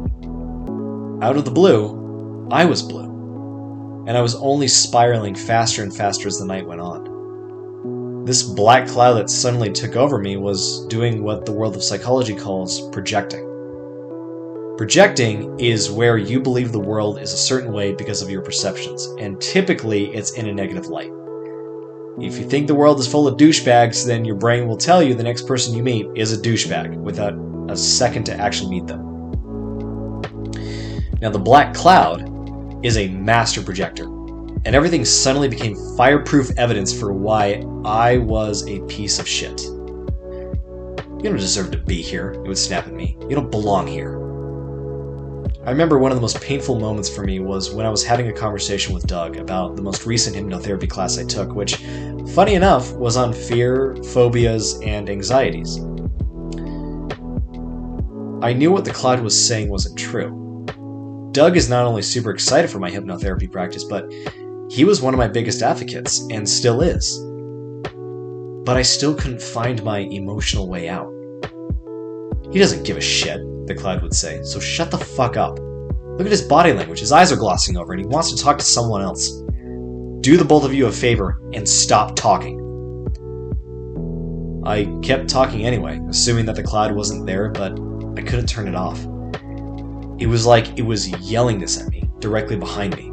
Out 1.22 1.36
of 1.36 1.44
the 1.44 1.52
blue, 1.52 2.48
I 2.52 2.64
was 2.64 2.82
blue. 2.82 4.06
And 4.08 4.18
I 4.18 4.22
was 4.22 4.36
only 4.36 4.70
spiraling 4.70 5.36
faster 5.36 5.84
and 5.84 5.94
faster 5.94 6.30
as 6.30 6.40
the 6.40 6.46
night 6.46 6.66
went 6.66 6.80
on. 6.80 8.24
This 8.24 8.44
black 8.44 8.88
cloud 8.88 9.16
that 9.16 9.30
suddenly 9.30 9.74
took 9.74 9.98
over 9.98 10.20
me 10.20 10.38
was 10.38 10.86
doing 10.88 11.22
what 11.22 11.46
the 11.46 11.52
world 11.52 11.76
of 11.76 11.84
psychology 11.84 12.34
calls 12.34 12.88
projecting. 12.92 13.55
Projecting 14.78 15.58
is 15.58 15.90
where 15.90 16.18
you 16.18 16.42
believe 16.42 16.74
the 16.74 16.80
world 16.80 17.18
is 17.20 17.32
a 17.32 17.38
certain 17.38 17.72
way 17.72 17.94
because 17.94 18.22
of 18.22 18.30
your 18.30 18.42
perceptions, 18.42 19.06
and 19.20 19.40
typically 19.40 20.14
it's 20.14 20.34
in 20.34 20.50
a 20.50 20.54
negative 20.54 20.88
light. 20.88 21.14
If 22.20 22.38
you 22.38 22.44
think 22.44 22.68
the 22.68 22.76
world 22.76 23.00
is 23.00 23.08
full 23.08 23.26
of 23.26 23.38
douchebags, 23.38 24.06
then 24.06 24.26
your 24.26 24.36
brain 24.36 24.68
will 24.68 24.76
tell 24.76 25.02
you 25.02 25.14
the 25.14 25.24
next 25.24 25.48
person 25.48 25.76
you 25.76 25.82
meet 25.82 26.08
is 26.14 26.34
a 26.34 26.42
douchebag 26.42 26.94
without 26.94 27.36
a 27.72 27.78
second 27.78 28.26
to 28.26 28.36
actually 28.36 28.70
meet 28.70 28.86
them. 28.86 29.32
Now, 31.22 31.30
the 31.30 31.40
black 31.40 31.74
cloud 31.74 32.86
is 32.86 32.98
a 32.98 33.08
master 33.08 33.62
projector, 33.62 34.04
and 34.04 34.76
everything 34.76 35.06
suddenly 35.06 35.48
became 35.48 35.78
fireproof 35.96 36.52
evidence 36.58 36.92
for 36.92 37.14
why 37.14 37.64
I 37.86 38.18
was 38.18 38.68
a 38.68 38.82
piece 38.88 39.20
of 39.20 39.28
shit. 39.28 39.62
You 39.62 41.22
don't 41.24 41.38
deserve 41.38 41.72
to 41.72 41.78
be 41.78 42.02
here, 42.02 42.34
it 42.34 42.46
would 42.46 42.58
snap 42.58 42.88
at 42.88 42.94
me. 42.94 43.16
You 43.22 43.38
don't 43.38 43.50
belong 43.50 43.88
here. 43.88 44.25
I 45.66 45.72
remember 45.72 45.98
one 45.98 46.12
of 46.12 46.18
the 46.18 46.22
most 46.22 46.40
painful 46.42 46.80
moments 46.80 47.10
for 47.10 47.24
me 47.24 47.40
was 47.40 47.72
when 47.72 47.88
I 47.88 47.90
was 47.90 48.04
having 48.04 48.28
a 48.28 48.34
conversation 48.34 48.94
with 48.94 49.08
Doug 49.08 49.38
about 49.38 49.76
the 49.76 49.82
most 49.82 50.06
recent 50.06 50.36
hypnotherapy 50.36 50.88
class 50.88 51.18
I 51.18 51.24
took, 51.24 51.56
which, 51.56 51.78
funny 52.36 52.54
enough, 52.54 52.94
was 52.94 53.18
on 53.18 53.34
fear, 53.34 53.96
phobias, 54.14 54.80
and 54.84 55.10
anxieties. 55.10 55.80
I 58.44 58.54
knew 58.54 58.72
what 58.72 58.86
the 58.86 58.94
cloud 58.94 59.22
was 59.22 59.48
saying 59.48 59.70
wasn't 59.70 59.98
true. 59.98 60.68
Doug 61.32 61.58
is 61.58 61.68
not 61.68 61.88
only 61.88 62.04
super 62.04 62.30
excited 62.30 62.70
for 62.70 62.78
my 62.78 62.92
hypnotherapy 62.92 63.52
practice, 63.52 63.86
but 63.86 64.08
he 64.70 64.86
was 64.86 65.02
one 65.02 65.16
of 65.16 65.18
my 65.18 65.28
biggest 65.28 65.64
advocates, 65.64 66.28
and 66.30 66.48
still 66.48 66.84
is. 66.84 67.18
But 68.66 68.78
I 68.78 68.84
still 68.84 69.16
couldn't 69.16 69.42
find 69.42 69.84
my 69.84 70.02
emotional 70.02 70.70
way 70.70 70.90
out. 70.90 71.12
He 72.52 72.60
doesn't 72.60 72.84
give 72.84 72.98
a 72.98 73.02
shit 73.02 73.42
the 73.68 73.76
cloud 73.76 74.02
would 74.02 74.14
say, 74.14 74.42
so 74.44 74.60
shut 74.60 74.92
the 74.92 74.98
fuck 74.98 75.38
up. 75.38 75.60
Look 75.60 76.26
at 76.26 76.32
his 76.32 76.44
body 76.44 76.72
language. 76.72 77.00
His 77.00 77.12
eyes 77.12 77.32
are 77.32 77.36
glossing 77.36 77.78
over, 77.78 77.94
and 77.94 78.02
he 78.02 78.08
wants 78.08 78.32
to 78.32 78.42
talk 78.42 78.58
to 78.58 78.66
someone 78.66 79.02
else. 79.02 79.32
Do 80.22 80.38
the 80.38 80.46
both 80.46 80.64
of 80.64 80.74
you 80.74 80.88
a 80.88 80.92
favor 80.92 81.42
and 81.54 81.68
stop 81.68 82.16
talking. 82.16 82.62
I 84.66 84.86
kept 85.04 85.30
talking 85.30 85.66
anyway, 85.66 86.00
assuming 86.10 86.46
that 86.46 86.56
the 86.56 86.64
cloud 86.64 86.96
wasn't 86.96 87.26
there, 87.26 87.50
but 87.50 87.74
I 88.18 88.22
couldn't 88.22 88.48
turn 88.48 88.68
it 88.68 88.76
off. 88.76 89.00
It 90.20 90.28
was 90.28 90.46
like 90.46 90.80
it 90.80 90.84
was 90.84 91.10
yelling 91.30 91.60
this 91.60 91.80
at 91.80 91.90
me, 91.90 92.10
directly 92.20 92.56
behind 92.56 92.96
me. 92.96 93.10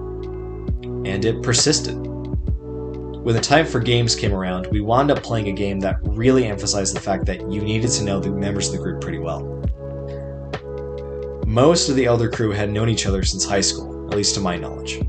And 1.10 1.24
it 1.24 1.42
persisted. 1.42 1.96
When 1.96 3.34
the 3.34 3.40
time 3.40 3.66
for 3.66 3.80
games 3.80 4.14
came 4.14 4.32
around, 4.32 4.68
we 4.68 4.80
wound 4.80 5.10
up 5.10 5.22
playing 5.22 5.48
a 5.48 5.52
game 5.52 5.80
that 5.80 5.98
really 6.02 6.46
emphasized 6.46 6.94
the 6.96 7.00
fact 7.00 7.26
that 7.26 7.40
you 7.50 7.60
needed 7.60 7.90
to 7.90 8.04
know 8.04 8.20
the 8.20 8.30
members 8.30 8.68
of 8.68 8.72
the 8.72 8.78
group 8.78 9.00
pretty 9.00 9.18
well. 9.18 9.51
Most 11.52 11.90
of 11.90 11.96
the 11.96 12.06
Elder 12.06 12.30
crew 12.30 12.52
had 12.52 12.70
known 12.70 12.88
each 12.88 13.04
other 13.04 13.22
since 13.22 13.44
high 13.44 13.60
school, 13.60 14.08
at 14.08 14.16
least 14.16 14.34
to 14.36 14.40
my 14.40 14.56
knowledge. 14.56 15.02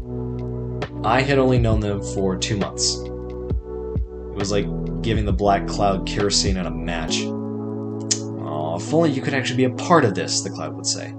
I 1.05 1.21
had 1.21 1.39
only 1.39 1.57
known 1.57 1.79
them 1.79 2.03
for 2.03 2.35
two 2.35 2.57
months. 2.57 2.97
It 2.97 4.35
was 4.35 4.51
like 4.51 4.65
giving 5.01 5.23
the 5.23 5.31
Black 5.31 5.65
Cloud 5.69 6.05
kerosene 6.05 6.57
at 6.57 6.65
a 6.65 6.69
match. 6.69 7.21
Oh, 7.21 8.75
if 8.75 8.93
only 8.93 9.12
you 9.12 9.21
could 9.21 9.33
actually 9.33 9.55
be 9.55 9.63
a 9.63 9.69
part 9.69 10.03
of 10.03 10.15
this, 10.15 10.41
the 10.41 10.50
Cloud 10.50 10.75
would 10.75 10.85
say. 10.85 11.13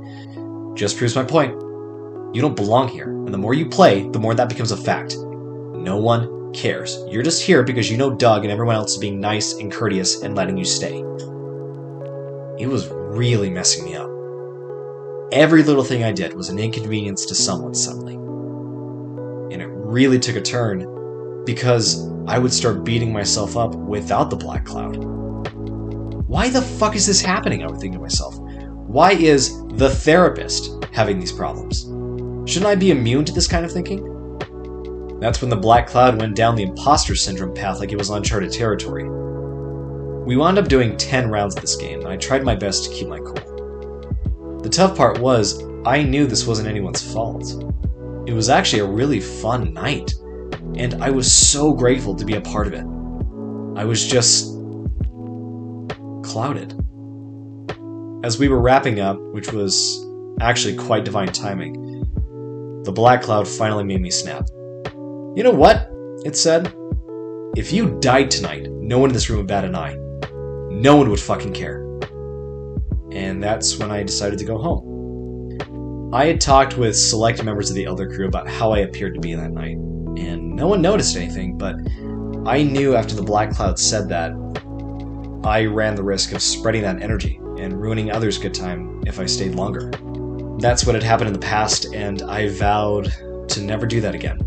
Just 0.74 0.98
proves 0.98 1.16
my 1.16 1.24
point. 1.24 1.52
You 2.34 2.42
don't 2.42 2.54
belong 2.54 2.88
here, 2.88 3.08
and 3.08 3.32
the 3.32 3.38
more 3.38 3.54
you 3.54 3.66
play, 3.70 4.06
the 4.06 4.18
more 4.18 4.34
that 4.34 4.50
becomes 4.50 4.72
a 4.72 4.76
fact. 4.76 5.16
No 5.16 5.96
one 5.96 6.52
cares. 6.52 7.02
You're 7.08 7.22
just 7.22 7.42
here 7.42 7.62
because 7.62 7.90
you 7.90 7.96
know 7.96 8.14
Doug 8.14 8.44
and 8.44 8.52
everyone 8.52 8.74
else 8.74 8.92
is 8.92 8.98
being 8.98 9.20
nice 9.20 9.54
and 9.54 9.72
courteous 9.72 10.20
and 10.20 10.34
letting 10.34 10.58
you 10.58 10.66
stay. 10.66 10.98
It 12.58 12.66
was 12.66 12.88
really 12.90 13.48
messing 13.48 13.86
me 13.86 13.96
up. 13.96 14.13
Every 15.32 15.62
little 15.62 15.84
thing 15.84 16.04
I 16.04 16.12
did 16.12 16.34
was 16.34 16.48
an 16.48 16.58
inconvenience 16.58 17.26
to 17.26 17.34
someone 17.34 17.74
suddenly. 17.74 18.14
And 19.52 19.62
it 19.62 19.68
really 19.68 20.18
took 20.18 20.36
a 20.36 20.40
turn 20.40 21.44
because 21.44 22.08
I 22.26 22.38
would 22.38 22.52
start 22.52 22.84
beating 22.84 23.12
myself 23.12 23.56
up 23.56 23.74
without 23.74 24.30
the 24.30 24.36
black 24.36 24.64
cloud. 24.64 24.96
Why 26.28 26.48
the 26.48 26.62
fuck 26.62 26.94
is 26.94 27.06
this 27.06 27.20
happening? 27.20 27.62
I 27.62 27.66
would 27.66 27.80
think 27.80 27.94
to 27.94 28.00
myself. 28.00 28.38
Why 28.38 29.12
is 29.12 29.62
the 29.74 29.90
therapist 29.90 30.84
having 30.92 31.18
these 31.18 31.32
problems? 31.32 31.82
Shouldn't 32.50 32.70
I 32.70 32.74
be 32.74 32.90
immune 32.90 33.24
to 33.24 33.32
this 33.32 33.48
kind 33.48 33.64
of 33.64 33.72
thinking? 33.72 34.10
That's 35.20 35.40
when 35.40 35.50
the 35.50 35.56
Black 35.56 35.86
Cloud 35.86 36.20
went 36.20 36.36
down 36.36 36.54
the 36.54 36.64
imposter 36.64 37.14
syndrome 37.14 37.54
path 37.54 37.80
like 37.80 37.92
it 37.92 37.98
was 37.98 38.10
uncharted 38.10 38.52
territory. 38.52 39.08
We 40.24 40.36
wound 40.36 40.58
up 40.58 40.68
doing 40.68 40.96
10 40.96 41.30
rounds 41.30 41.56
of 41.56 41.62
this 41.62 41.76
game, 41.76 42.00
and 42.00 42.08
I 42.08 42.16
tried 42.16 42.44
my 42.44 42.54
best 42.54 42.84
to 42.84 42.90
keep 42.90 43.08
my 43.08 43.18
cool. 43.18 43.53
The 44.64 44.70
tough 44.70 44.96
part 44.96 45.18
was, 45.18 45.62
I 45.84 46.02
knew 46.02 46.26
this 46.26 46.46
wasn't 46.46 46.68
anyone's 46.68 47.12
fault. 47.12 47.62
It 48.26 48.32
was 48.32 48.48
actually 48.48 48.80
a 48.80 48.86
really 48.86 49.20
fun 49.20 49.74
night, 49.74 50.14
and 50.74 50.94
I 51.04 51.10
was 51.10 51.30
so 51.30 51.74
grateful 51.74 52.14
to 52.14 52.24
be 52.24 52.36
a 52.36 52.40
part 52.40 52.66
of 52.66 52.72
it. 52.72 52.86
I 53.78 53.84
was 53.84 54.06
just. 54.06 54.54
clouded. 56.22 56.72
As 58.24 58.38
we 58.38 58.48
were 58.48 58.58
wrapping 58.58 59.00
up, 59.00 59.20
which 59.34 59.52
was 59.52 60.02
actually 60.40 60.76
quite 60.76 61.04
divine 61.04 61.28
timing, 61.28 62.82
the 62.84 62.92
black 62.92 63.20
cloud 63.20 63.46
finally 63.46 63.84
made 63.84 64.00
me 64.00 64.10
snap. 64.10 64.48
You 65.36 65.42
know 65.42 65.50
what? 65.50 65.90
It 66.24 66.38
said. 66.38 66.74
If 67.54 67.70
you 67.70 68.00
died 68.00 68.30
tonight, 68.30 68.70
no 68.70 68.98
one 68.98 69.10
in 69.10 69.14
this 69.14 69.28
room 69.28 69.40
would 69.40 69.46
bat 69.46 69.66
an 69.66 69.76
eye. 69.76 69.96
No 70.70 70.96
one 70.96 71.10
would 71.10 71.20
fucking 71.20 71.52
care. 71.52 71.83
And 73.14 73.42
that's 73.42 73.78
when 73.78 73.90
I 73.90 74.02
decided 74.02 74.38
to 74.40 74.44
go 74.44 74.58
home. 74.58 76.10
I 76.12 76.26
had 76.26 76.40
talked 76.40 76.76
with 76.76 76.96
select 76.96 77.42
members 77.42 77.70
of 77.70 77.76
the 77.76 77.86
Elder 77.86 78.08
crew 78.08 78.28
about 78.28 78.48
how 78.48 78.72
I 78.72 78.80
appeared 78.80 79.14
to 79.14 79.20
be 79.20 79.34
that 79.34 79.52
night, 79.52 79.76
and 80.16 80.54
no 80.54 80.68
one 80.68 80.82
noticed 80.82 81.16
anything, 81.16 81.58
but 81.58 81.76
I 82.46 82.62
knew 82.62 82.94
after 82.94 83.14
the 83.14 83.22
Black 83.22 83.50
Cloud 83.50 83.78
said 83.78 84.08
that, 84.10 84.32
I 85.44 85.64
ran 85.64 85.94
the 85.94 86.02
risk 86.02 86.32
of 86.32 86.40
spreading 86.40 86.82
that 86.82 87.02
energy 87.02 87.40
and 87.58 87.80
ruining 87.80 88.10
others' 88.10 88.38
good 88.38 88.54
time 88.54 89.02
if 89.06 89.18
I 89.18 89.26
stayed 89.26 89.54
longer. 89.54 89.90
That's 90.60 90.86
what 90.86 90.94
had 90.94 91.02
happened 91.02 91.28
in 91.28 91.32
the 91.34 91.40
past, 91.40 91.92
and 91.94 92.22
I 92.22 92.48
vowed 92.48 93.12
to 93.48 93.60
never 93.60 93.86
do 93.86 94.00
that 94.00 94.14
again. 94.14 94.38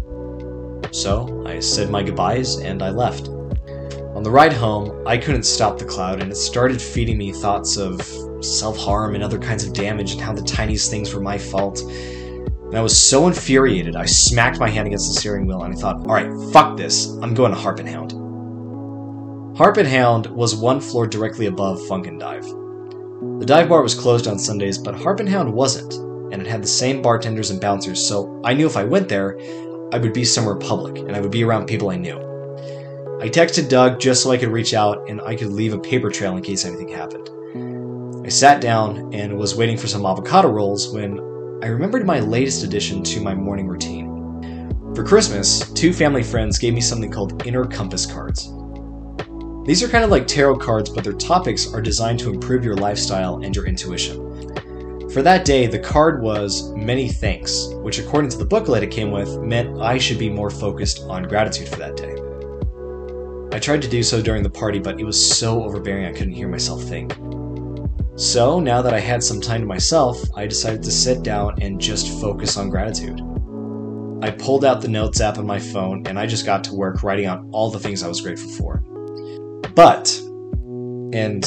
So 0.91 1.43
I 1.45 1.59
said 1.59 1.89
my 1.89 2.01
goodbyes 2.01 2.57
and 2.57 2.81
I 2.81 2.89
left. 2.89 3.27
On 3.27 4.23
the 4.23 4.31
ride 4.31 4.53
home, 4.53 5.05
I 5.05 5.17
couldn't 5.17 5.43
stop 5.43 5.77
the 5.77 5.85
cloud, 5.85 6.21
and 6.21 6.31
it 6.31 6.35
started 6.35 6.81
feeding 6.81 7.17
me 7.17 7.33
thoughts 7.33 7.77
of 7.77 8.01
self 8.41 8.77
harm 8.77 9.15
and 9.15 9.23
other 9.23 9.39
kinds 9.39 9.63
of 9.63 9.73
damage, 9.73 10.13
and 10.13 10.21
how 10.21 10.33
the 10.33 10.41
tiniest 10.41 10.89
things 10.89 11.13
were 11.13 11.21
my 11.21 11.37
fault. 11.37 11.81
And 11.81 12.75
I 12.77 12.81
was 12.81 12.97
so 12.97 13.27
infuriated, 13.27 13.95
I 13.95 14.05
smacked 14.05 14.59
my 14.59 14.69
hand 14.69 14.87
against 14.87 15.13
the 15.13 15.19
steering 15.19 15.47
wheel 15.47 15.63
and 15.63 15.73
I 15.73 15.77
thought, 15.77 16.05
alright, 16.05 16.29
fuck 16.51 16.75
this, 16.75 17.07
I'm 17.21 17.33
going 17.33 17.51
to 17.51 17.57
Harp 17.57 17.79
and 17.79 17.87
Hound. 17.87 18.11
Harp 19.57 19.77
and 19.77 19.87
Hound 19.87 20.27
was 20.27 20.53
one 20.53 20.81
floor 20.81 21.07
directly 21.07 21.45
above 21.45 21.85
Funk 21.87 22.07
and 22.07 22.19
Dive. 22.19 22.43
The 23.39 23.45
dive 23.45 23.69
bar 23.69 23.81
was 23.81 23.95
closed 23.95 24.27
on 24.27 24.37
Sundays, 24.37 24.77
but 24.77 24.95
Harp 24.95 25.21
and 25.21 25.29
Hound 25.29 25.53
wasn't, 25.53 25.93
and 26.33 26.41
it 26.41 26.47
had 26.47 26.61
the 26.61 26.67
same 26.67 27.01
bartenders 27.01 27.51
and 27.51 27.61
bouncers, 27.61 28.05
so 28.05 28.41
I 28.43 28.53
knew 28.53 28.67
if 28.67 28.75
I 28.75 28.83
went 28.83 29.07
there, 29.07 29.39
I 29.93 29.97
would 29.97 30.13
be 30.13 30.25
somewhere 30.25 30.55
public, 30.55 30.97
and 30.97 31.15
I 31.15 31.21
would 31.21 31.31
be 31.31 31.45
around 31.45 31.67
people 31.67 31.89
I 31.89 31.95
knew. 31.95 32.17
I 33.19 33.29
texted 33.29 33.69
Doug 33.69 33.99
just 33.99 34.21
so 34.21 34.31
I 34.31 34.37
could 34.37 34.49
reach 34.49 34.75
out 34.75 35.09
and 35.09 35.21
I 35.21 35.35
could 35.35 35.47
leave 35.47 35.73
a 35.73 35.79
paper 35.79 36.11
trail 36.11 36.37
in 36.37 36.43
case 36.43 36.65
anything 36.65 36.89
happened. 36.89 37.27
I 38.27 38.29
sat 38.29 38.59
down 38.59 39.13
and 39.13 39.37
was 39.37 39.55
waiting 39.55 39.77
for 39.77 39.87
some 39.87 40.05
avocado 40.05 40.49
rolls 40.49 40.89
when 40.89 41.17
I 41.63 41.67
remembered 41.67 42.05
my 42.05 42.19
latest 42.19 42.61
addition 42.61 43.01
to 43.03 43.21
my 43.21 43.33
morning 43.33 43.69
routine. 43.69 44.93
For 44.93 45.05
Christmas, 45.05 45.71
two 45.71 45.93
family 45.93 46.23
friends 46.23 46.59
gave 46.59 46.73
me 46.73 46.81
something 46.81 47.09
called 47.09 47.47
Inner 47.47 47.63
Compass 47.63 48.05
cards. 48.05 48.51
These 49.65 49.81
are 49.81 49.87
kind 49.87 50.03
of 50.03 50.09
like 50.09 50.27
tarot 50.27 50.57
cards, 50.57 50.89
but 50.89 51.05
their 51.05 51.13
topics 51.13 51.73
are 51.73 51.81
designed 51.81 52.19
to 52.19 52.29
improve 52.29 52.65
your 52.65 52.75
lifestyle 52.75 53.37
and 53.45 53.55
your 53.55 53.65
intuition. 53.65 54.17
For 55.09 55.21
that 55.21 55.45
day, 55.45 55.65
the 55.65 55.79
card 55.79 56.21
was 56.21 56.73
Many 56.73 57.07
Thanks, 57.07 57.67
which, 57.75 57.97
according 57.97 58.31
to 58.31 58.37
the 58.37 58.43
booklet 58.43 58.83
it 58.83 58.91
came 58.91 59.11
with, 59.11 59.39
meant 59.39 59.79
I 59.79 59.97
should 59.97 60.19
be 60.19 60.29
more 60.29 60.49
focused 60.49 60.99
on 61.03 61.29
gratitude 61.29 61.69
for 61.69 61.77
that 61.77 61.95
day. 61.95 62.13
I 63.55 63.59
tried 63.61 63.83
to 63.83 63.87
do 63.87 64.03
so 64.03 64.21
during 64.21 64.43
the 64.43 64.49
party, 64.49 64.79
but 64.79 64.99
it 64.99 65.05
was 65.05 65.37
so 65.37 65.63
overbearing 65.63 66.07
I 66.07 66.11
couldn't 66.11 66.33
hear 66.33 66.49
myself 66.49 66.83
think. 66.83 67.15
So, 68.17 68.59
now 68.59 68.81
that 68.81 68.95
I 68.95 68.99
had 68.99 69.21
some 69.21 69.39
time 69.39 69.61
to 69.61 69.67
myself, 69.67 70.17
I 70.35 70.47
decided 70.47 70.81
to 70.81 70.91
sit 70.91 71.21
down 71.21 71.61
and 71.61 71.79
just 71.79 72.19
focus 72.19 72.57
on 72.57 72.71
gratitude. 72.71 73.21
I 74.23 74.31
pulled 74.31 74.65
out 74.65 74.81
the 74.81 74.87
Notes 74.87 75.21
app 75.21 75.37
on 75.37 75.45
my 75.45 75.59
phone 75.59 76.07
and 76.07 76.17
I 76.17 76.25
just 76.25 76.43
got 76.43 76.63
to 76.63 76.73
work 76.73 77.03
writing 77.03 77.27
out 77.27 77.45
all 77.51 77.69
the 77.69 77.77
things 77.77 78.01
I 78.01 78.07
was 78.07 78.21
grateful 78.21 78.49
for. 78.49 78.77
But, 79.75 80.19
and 81.13 81.45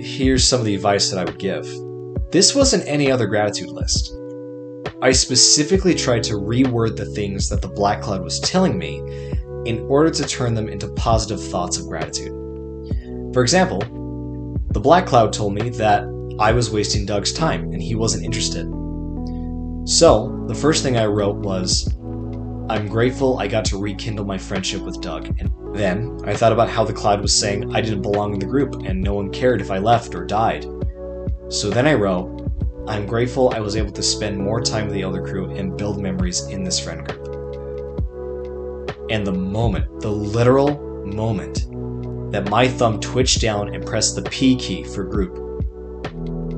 here's 0.00 0.46
some 0.46 0.60
of 0.60 0.64
the 0.64 0.76
advice 0.76 1.10
that 1.10 1.18
I 1.18 1.24
would 1.24 1.40
give 1.40 1.66
this 2.30 2.54
wasn't 2.54 2.86
any 2.86 3.10
other 3.10 3.26
gratitude 3.26 3.70
list. 3.70 4.14
I 5.02 5.10
specifically 5.10 5.94
tried 5.96 6.22
to 6.24 6.34
reword 6.34 6.96
the 6.96 7.06
things 7.06 7.48
that 7.48 7.62
the 7.62 7.68
Black 7.68 8.00
Cloud 8.00 8.22
was 8.22 8.38
telling 8.38 8.78
me 8.78 8.98
in 9.66 9.80
order 9.88 10.10
to 10.10 10.24
turn 10.24 10.54
them 10.54 10.68
into 10.68 10.86
positive 10.94 11.42
thoughts 11.42 11.78
of 11.78 11.88
gratitude. 11.88 12.30
For 13.34 13.42
example, 13.42 13.80
the 14.70 14.80
Black 14.80 15.04
Cloud 15.04 15.32
told 15.32 15.54
me 15.54 15.68
that 15.70 16.11
I 16.42 16.50
was 16.50 16.72
wasting 16.72 17.06
Doug's 17.06 17.32
time 17.32 17.72
and 17.72 17.80
he 17.80 17.94
wasn't 17.94 18.24
interested. 18.24 18.66
So, 19.88 20.44
the 20.48 20.56
first 20.56 20.82
thing 20.82 20.96
I 20.96 21.06
wrote 21.06 21.36
was, 21.36 21.86
I'm 22.68 22.88
grateful 22.88 23.38
I 23.38 23.46
got 23.46 23.64
to 23.66 23.78
rekindle 23.78 24.24
my 24.24 24.38
friendship 24.38 24.82
with 24.82 25.00
Doug. 25.00 25.26
And 25.38 25.52
then 25.72 26.18
I 26.24 26.34
thought 26.34 26.50
about 26.50 26.68
how 26.68 26.82
the 26.82 26.92
cloud 26.92 27.22
was 27.22 27.32
saying 27.32 27.72
I 27.76 27.80
didn't 27.80 28.02
belong 28.02 28.32
in 28.32 28.40
the 28.40 28.46
group 28.46 28.82
and 28.84 29.00
no 29.00 29.14
one 29.14 29.30
cared 29.30 29.60
if 29.60 29.70
I 29.70 29.78
left 29.78 30.16
or 30.16 30.24
died. 30.24 30.66
So 31.48 31.70
then 31.70 31.86
I 31.86 31.94
wrote, 31.94 32.50
I'm 32.88 33.06
grateful 33.06 33.50
I 33.50 33.60
was 33.60 33.76
able 33.76 33.92
to 33.92 34.02
spend 34.02 34.36
more 34.36 34.60
time 34.60 34.86
with 34.86 34.94
the 34.94 35.02
Elder 35.02 35.24
Crew 35.24 35.52
and 35.52 35.78
build 35.78 36.02
memories 36.02 36.44
in 36.48 36.64
this 36.64 36.80
friend 36.80 37.06
group. 37.06 37.24
And 39.10 39.24
the 39.24 39.32
moment, 39.32 40.00
the 40.00 40.10
literal 40.10 40.76
moment, 41.06 41.68
that 42.32 42.50
my 42.50 42.66
thumb 42.66 42.98
twitched 42.98 43.40
down 43.40 43.72
and 43.72 43.86
pressed 43.86 44.16
the 44.16 44.22
P 44.22 44.56
key 44.56 44.82
for 44.82 45.04
group, 45.04 45.41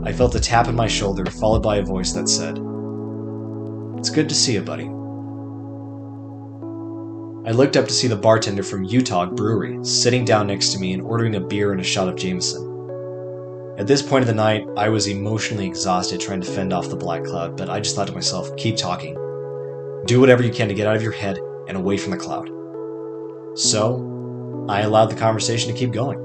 I 0.07 0.13
felt 0.13 0.35
a 0.35 0.41
tap 0.41 0.69
on 0.69 0.77
my 0.77 0.87
shoulder, 0.87 1.25
followed 1.25 1.63
by 1.63 1.77
a 1.77 1.83
voice 1.83 2.13
that 2.13 2.29
said, 2.29 2.59
It's 3.99 4.11
good 4.11 4.29
to 4.29 4.35
see 4.35 4.53
you, 4.53 4.61
buddy. 4.61 4.85
I 7.49 7.53
looked 7.53 7.77
up 7.77 7.87
to 7.87 7.93
see 7.93 8.07
the 8.07 8.17
bartender 8.17 8.63
from 8.63 8.85
Utah 8.85 9.27
Brewery 9.27 9.83
sitting 9.83 10.27
down 10.27 10.47
next 10.47 10.73
to 10.73 10.79
me 10.79 10.93
and 10.93 11.03
ordering 11.03 11.37
a 11.37 11.41
beer 11.41 11.73
and 11.73 11.81
a 11.81 11.85
shot 11.85 12.09
of 12.09 12.17
Jameson. 12.17 12.63
At 13.79 13.87
this 13.87 14.03
point 14.03 14.23
of 14.23 14.29
the 14.29 14.35
night, 14.35 14.67
I 14.77 14.91
was 14.91 15.09
emotionally 15.09 15.67
exhausted 15.67 16.21
trying 16.21 16.43
to 16.43 16.53
fend 16.53 16.73
off 16.73 16.91
the 16.91 16.97
black 16.97 17.25
cloud, 17.25 17.57
but 17.57 17.71
I 17.71 17.81
just 17.81 17.97
thought 17.97 18.07
to 18.09 18.15
myself, 18.15 18.55
keep 18.57 18.77
talking. 18.77 19.15
Do 20.07 20.21
whatever 20.21 20.43
you 20.43 20.53
can 20.53 20.69
to 20.69 20.75
get 20.75 20.87
out 20.87 20.97
of 20.97 21.03
your 21.03 21.13
head 21.13 21.39
and 21.67 21.77
away 21.79 21.97
from 21.97 22.11
the 22.11 22.19
cloud. 22.19 22.51
So, 23.59 24.67
I 24.69 24.81
allowed 24.81 25.07
the 25.07 25.17
conversation 25.17 25.73
to 25.73 25.79
keep 25.79 25.93
going. 25.93 26.24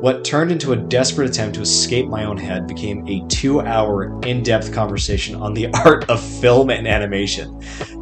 What 0.00 0.26
turned 0.26 0.52
into 0.52 0.72
a 0.72 0.76
desperate 0.76 1.30
attempt 1.30 1.54
to 1.54 1.62
escape 1.62 2.06
my 2.06 2.24
own 2.24 2.36
head 2.36 2.66
became 2.66 3.08
a 3.08 3.26
two 3.28 3.62
hour, 3.62 4.20
in 4.26 4.42
depth 4.42 4.70
conversation 4.70 5.34
on 5.36 5.54
the 5.54 5.68
art 5.84 6.10
of 6.10 6.22
film 6.22 6.68
and 6.68 6.86
animation. 6.86 7.58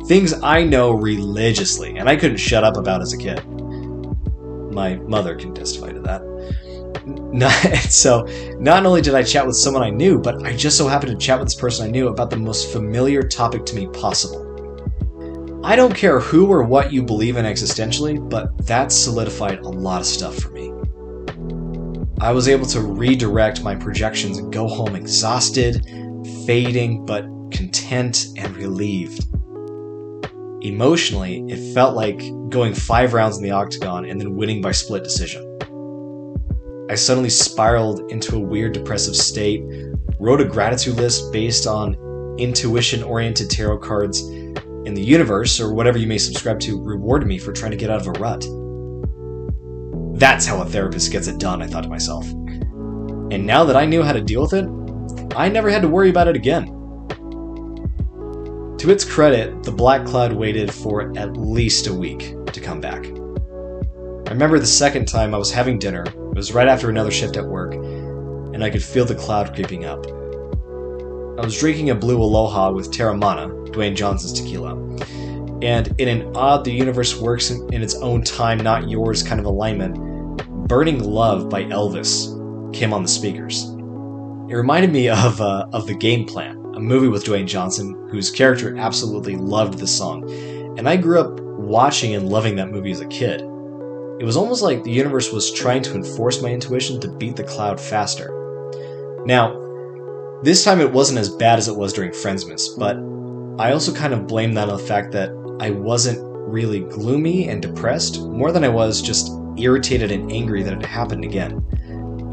Things 0.06 0.34
I 0.42 0.64
know 0.64 0.90
religiously, 0.90 1.96
and 1.96 2.08
I 2.08 2.16
couldn't 2.16 2.38
shut 2.38 2.64
up 2.64 2.76
about 2.76 3.00
as 3.00 3.12
a 3.12 3.16
kid. 3.16 3.46
My 4.72 4.96
mother 4.96 5.36
can 5.36 5.54
testify 5.54 5.92
to 5.92 6.00
that. 6.00 6.22
not, 7.06 7.52
so 7.90 8.26
not 8.58 8.84
only 8.84 9.00
did 9.00 9.14
I 9.14 9.22
chat 9.22 9.46
with 9.46 9.56
someone 9.56 9.84
I 9.84 9.90
knew, 9.90 10.18
but 10.18 10.44
I 10.44 10.56
just 10.56 10.76
so 10.76 10.88
happened 10.88 11.12
to 11.12 11.24
chat 11.24 11.38
with 11.38 11.46
this 11.46 11.54
person 11.54 11.86
I 11.86 11.90
knew 11.90 12.08
about 12.08 12.28
the 12.28 12.36
most 12.36 12.72
familiar 12.72 13.22
topic 13.22 13.64
to 13.66 13.76
me 13.76 13.86
possible. 13.86 14.40
I 15.62 15.76
don't 15.76 15.94
care 15.94 16.18
who 16.18 16.50
or 16.50 16.64
what 16.64 16.92
you 16.92 17.04
believe 17.04 17.36
in 17.36 17.44
existentially, 17.44 18.28
but 18.28 18.66
that 18.66 18.90
solidified 18.90 19.60
a 19.60 19.68
lot 19.68 20.00
of 20.00 20.06
stuff 20.06 20.36
for 20.36 20.50
me. 20.50 20.73
I 22.24 22.32
was 22.32 22.48
able 22.48 22.64
to 22.68 22.80
redirect 22.80 23.62
my 23.62 23.74
projections 23.74 24.38
and 24.38 24.50
go 24.50 24.66
home 24.66 24.96
exhausted, 24.96 25.84
fading, 26.46 27.04
but 27.04 27.24
content 27.50 28.28
and 28.38 28.56
relieved. 28.56 29.26
Emotionally, 30.62 31.44
it 31.48 31.74
felt 31.74 31.94
like 31.94 32.22
going 32.48 32.72
five 32.72 33.12
rounds 33.12 33.36
in 33.36 33.42
the 33.42 33.50
octagon 33.50 34.06
and 34.06 34.18
then 34.18 34.36
winning 34.36 34.62
by 34.62 34.72
split 34.72 35.04
decision. 35.04 35.42
I 36.88 36.94
suddenly 36.94 37.28
spiraled 37.28 38.10
into 38.10 38.36
a 38.36 38.40
weird 38.40 38.72
depressive 38.72 39.16
state, 39.16 39.62
wrote 40.18 40.40
a 40.40 40.46
gratitude 40.46 40.96
list 40.96 41.30
based 41.30 41.66
on 41.66 41.94
intuition 42.38 43.02
oriented 43.02 43.50
tarot 43.50 43.80
cards, 43.80 44.22
and 44.22 44.96
the 44.96 45.04
universe, 45.04 45.60
or 45.60 45.74
whatever 45.74 45.98
you 45.98 46.06
may 46.06 46.16
subscribe 46.16 46.58
to, 46.60 46.82
rewarded 46.82 47.28
me 47.28 47.36
for 47.36 47.52
trying 47.52 47.72
to 47.72 47.76
get 47.76 47.90
out 47.90 48.00
of 48.00 48.06
a 48.06 48.12
rut. 48.12 48.46
That's 50.14 50.46
how 50.46 50.62
a 50.62 50.64
therapist 50.64 51.10
gets 51.10 51.26
it 51.26 51.38
done, 51.38 51.60
I 51.60 51.66
thought 51.66 51.82
to 51.82 51.88
myself. 51.88 52.24
And 52.30 53.44
now 53.44 53.64
that 53.64 53.76
I 53.76 53.84
knew 53.84 54.02
how 54.02 54.12
to 54.12 54.20
deal 54.20 54.42
with 54.42 54.52
it, 54.52 54.68
I 55.36 55.48
never 55.48 55.68
had 55.68 55.82
to 55.82 55.88
worry 55.88 56.08
about 56.08 56.28
it 56.28 56.36
again. 56.36 56.66
To 58.78 58.90
its 58.90 59.04
credit, 59.04 59.64
the 59.64 59.72
black 59.72 60.06
cloud 60.06 60.32
waited 60.32 60.72
for 60.72 61.16
at 61.18 61.36
least 61.36 61.88
a 61.88 61.94
week 61.94 62.36
to 62.52 62.60
come 62.60 62.80
back. 62.80 63.04
I 63.04 64.30
remember 64.30 64.58
the 64.58 64.66
second 64.66 65.06
time 65.06 65.34
I 65.34 65.38
was 65.38 65.50
having 65.50 65.78
dinner, 65.78 66.04
it 66.04 66.36
was 66.36 66.52
right 66.52 66.68
after 66.68 66.90
another 66.90 67.10
shift 67.10 67.36
at 67.36 67.46
work, 67.46 67.74
and 67.74 68.62
I 68.62 68.70
could 68.70 68.84
feel 68.84 69.04
the 69.04 69.16
cloud 69.16 69.52
creeping 69.54 69.84
up. 69.84 70.06
I 70.06 71.44
was 71.44 71.58
drinking 71.58 71.90
a 71.90 71.94
blue 71.94 72.22
aloha 72.22 72.70
with 72.70 72.92
Teremana, 72.92 73.48
Dwayne 73.68 73.96
Johnson's 73.96 74.40
tequila, 74.40 74.76
and 75.64 75.98
in 75.98 76.08
an 76.08 76.36
odd 76.36 76.64
the 76.64 76.72
universe 76.72 77.16
works 77.16 77.50
in, 77.50 77.72
in 77.72 77.82
its 77.82 77.94
own 77.96 78.22
time, 78.22 78.58
not 78.58 78.90
yours 78.90 79.22
kind 79.22 79.40
of 79.40 79.46
alignment, 79.46 79.96
Burning 80.68 81.02
Love 81.02 81.48
by 81.48 81.64
Elvis 81.64 82.74
came 82.74 82.92
on 82.92 83.02
the 83.02 83.08
speakers. 83.08 83.64
It 83.64 84.56
reminded 84.56 84.92
me 84.92 85.08
of, 85.08 85.40
uh, 85.40 85.66
of 85.72 85.86
The 85.86 85.94
Game 85.94 86.26
Plan, 86.26 86.56
a 86.74 86.80
movie 86.80 87.08
with 87.08 87.24
Dwayne 87.24 87.46
Johnson, 87.46 88.08
whose 88.10 88.30
character 88.30 88.76
absolutely 88.76 89.36
loved 89.36 89.78
the 89.78 89.86
song. 89.86 90.30
And 90.78 90.86
I 90.86 90.96
grew 90.96 91.18
up 91.18 91.40
watching 91.40 92.14
and 92.14 92.28
loving 92.28 92.56
that 92.56 92.70
movie 92.70 92.90
as 92.90 93.00
a 93.00 93.06
kid. 93.06 93.40
It 93.40 94.24
was 94.24 94.36
almost 94.36 94.62
like 94.62 94.84
the 94.84 94.90
universe 94.90 95.32
was 95.32 95.50
trying 95.50 95.82
to 95.84 95.94
enforce 95.94 96.42
my 96.42 96.50
intuition 96.50 97.00
to 97.00 97.08
beat 97.08 97.36
the 97.36 97.44
cloud 97.44 97.80
faster. 97.80 99.22
Now, 99.24 99.60
this 100.42 100.62
time 100.62 100.80
it 100.80 100.92
wasn't 100.92 101.20
as 101.20 101.30
bad 101.30 101.58
as 101.58 101.68
it 101.68 101.76
was 101.76 101.94
during 101.94 102.10
Friendsmas, 102.10 102.78
but 102.78 102.98
I 103.62 103.72
also 103.72 103.94
kind 103.94 104.12
of 104.12 104.26
blame 104.26 104.52
that 104.54 104.68
on 104.68 104.76
the 104.76 104.84
fact 104.84 105.12
that 105.12 105.30
I 105.60 105.70
wasn't 105.70 106.18
really 106.48 106.80
gloomy 106.80 107.48
and 107.48 107.62
depressed, 107.62 108.20
more 108.20 108.52
than 108.52 108.64
I 108.64 108.68
was 108.68 109.00
just 109.00 109.32
irritated 109.56 110.10
and 110.10 110.30
angry 110.30 110.62
that 110.62 110.72
it 110.72 110.84
happened 110.84 111.24
again. 111.24 111.64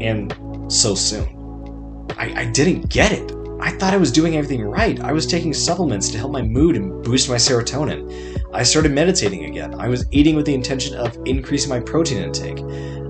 And 0.00 0.34
so 0.72 0.94
soon. 0.94 2.06
I, 2.18 2.42
I 2.42 2.44
didn't 2.46 2.88
get 2.88 3.12
it. 3.12 3.32
I 3.60 3.70
thought 3.70 3.94
I 3.94 3.96
was 3.96 4.10
doing 4.10 4.36
everything 4.36 4.64
right. 4.64 4.98
I 5.00 5.12
was 5.12 5.24
taking 5.24 5.54
supplements 5.54 6.10
to 6.10 6.18
help 6.18 6.32
my 6.32 6.42
mood 6.42 6.74
and 6.74 7.02
boost 7.04 7.28
my 7.28 7.36
serotonin. 7.36 8.42
I 8.52 8.64
started 8.64 8.92
meditating 8.92 9.44
again. 9.44 9.74
I 9.78 9.88
was 9.88 10.04
eating 10.10 10.34
with 10.34 10.46
the 10.46 10.54
intention 10.54 10.96
of 10.96 11.16
increasing 11.24 11.70
my 11.70 11.78
protein 11.78 12.22
intake. 12.22 12.58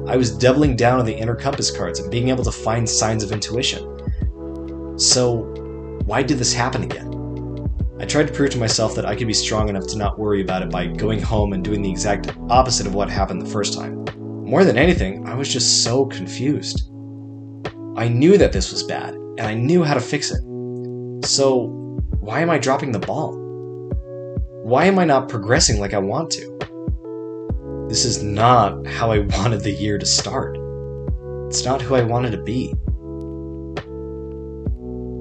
I 0.06 0.16
was 0.16 0.36
doubling 0.36 0.76
down 0.76 0.98
on 0.98 1.06
the 1.06 1.16
inner 1.16 1.34
compass 1.34 1.70
cards 1.70 2.00
and 2.00 2.10
being 2.10 2.28
able 2.28 2.44
to 2.44 2.52
find 2.52 2.88
signs 2.88 3.24
of 3.24 3.32
intuition. 3.32 4.98
So, 4.98 5.44
why 6.04 6.22
did 6.22 6.38
this 6.38 6.52
happen 6.52 6.82
again? 6.82 7.10
I 8.02 8.04
tried 8.04 8.26
to 8.26 8.32
prove 8.32 8.50
to 8.50 8.58
myself 8.58 8.96
that 8.96 9.06
I 9.06 9.14
could 9.14 9.28
be 9.28 9.32
strong 9.32 9.68
enough 9.68 9.86
to 9.86 9.96
not 9.96 10.18
worry 10.18 10.42
about 10.42 10.62
it 10.62 10.70
by 10.70 10.88
going 10.88 11.22
home 11.22 11.52
and 11.52 11.62
doing 11.62 11.82
the 11.82 11.90
exact 11.90 12.36
opposite 12.50 12.84
of 12.84 12.96
what 12.96 13.08
happened 13.08 13.40
the 13.40 13.48
first 13.48 13.74
time. 13.74 14.04
More 14.44 14.64
than 14.64 14.76
anything, 14.76 15.24
I 15.28 15.34
was 15.34 15.48
just 15.48 15.84
so 15.84 16.06
confused. 16.06 16.90
I 17.96 18.08
knew 18.08 18.36
that 18.38 18.52
this 18.52 18.72
was 18.72 18.82
bad, 18.82 19.14
and 19.14 19.42
I 19.42 19.54
knew 19.54 19.84
how 19.84 19.94
to 19.94 20.00
fix 20.00 20.32
it. 20.32 20.40
So, 21.24 21.66
why 22.18 22.40
am 22.40 22.50
I 22.50 22.58
dropping 22.58 22.90
the 22.90 22.98
ball? 22.98 23.36
Why 24.64 24.86
am 24.86 24.98
I 24.98 25.04
not 25.04 25.28
progressing 25.28 25.78
like 25.78 25.94
I 25.94 25.98
want 25.98 26.32
to? 26.32 27.86
This 27.88 28.04
is 28.04 28.20
not 28.20 28.84
how 28.84 29.12
I 29.12 29.18
wanted 29.38 29.60
the 29.60 29.70
year 29.70 29.96
to 29.96 30.06
start. 30.06 30.58
It's 31.46 31.64
not 31.64 31.80
who 31.80 31.94
I 31.94 32.02
wanted 32.02 32.32
to 32.32 32.42
be. 32.42 32.74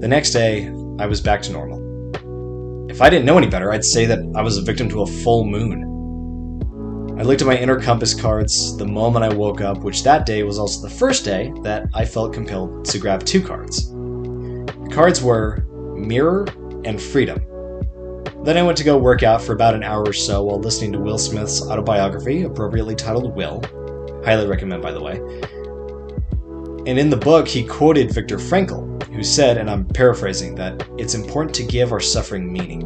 The 0.01 0.07
next 0.07 0.31
day, 0.31 0.65
I 0.97 1.05
was 1.05 1.21
back 1.21 1.43
to 1.43 1.51
normal. 1.51 1.80
If 2.91 3.01
I 3.01 3.09
didn't 3.09 3.25
know 3.25 3.37
any 3.37 3.47
better, 3.47 3.71
I'd 3.71 3.85
say 3.85 4.05
that 4.05 4.19
I 4.35 4.41
was 4.41 4.57
a 4.57 4.61
victim 4.61 4.89
to 4.89 5.03
a 5.03 5.07
full 5.07 5.45
moon. 5.45 5.87
I 7.17 7.23
looked 7.23 7.41
at 7.41 7.47
my 7.47 7.57
inner 7.57 7.79
compass 7.79 8.13
cards 8.13 8.75
the 8.75 8.85
moment 8.85 9.23
I 9.23 9.33
woke 9.33 9.61
up, 9.61 9.77
which 9.77 10.03
that 10.03 10.25
day 10.25 10.43
was 10.43 10.59
also 10.59 10.85
the 10.85 10.93
first 10.93 11.23
day 11.23 11.53
that 11.63 11.85
I 11.93 12.03
felt 12.03 12.33
compelled 12.33 12.83
to 12.83 12.99
grab 12.99 13.23
two 13.23 13.41
cards. 13.41 13.89
The 13.89 14.89
cards 14.91 15.21
were 15.21 15.65
Mirror 15.95 16.47
and 16.83 17.01
Freedom. 17.01 17.41
Then 18.43 18.57
I 18.57 18.63
went 18.63 18.77
to 18.79 18.83
go 18.83 18.97
work 18.97 19.23
out 19.23 19.41
for 19.41 19.53
about 19.53 19.73
an 19.73 19.83
hour 19.83 20.03
or 20.03 20.13
so 20.13 20.43
while 20.43 20.59
listening 20.59 20.91
to 20.91 20.99
Will 20.99 21.17
Smith's 21.17 21.61
autobiography, 21.61 22.41
appropriately 22.41 22.95
titled 22.95 23.33
Will. 23.37 23.61
Highly 24.25 24.47
recommend, 24.47 24.81
by 24.81 24.91
the 24.91 25.01
way. 25.01 25.15
And 26.85 26.99
in 26.99 27.09
the 27.09 27.15
book, 27.15 27.47
he 27.47 27.63
quoted 27.63 28.13
Viktor 28.13 28.35
Frankl, 28.35 28.90
who 29.13 29.23
said, 29.23 29.57
and 29.57 29.69
I'm 29.69 29.85
paraphrasing, 29.85 30.55
that 30.55 30.87
it's 30.97 31.13
important 31.13 31.55
to 31.55 31.63
give 31.63 31.91
our 31.91 31.99
suffering 31.99 32.51
meaning. 32.51 32.81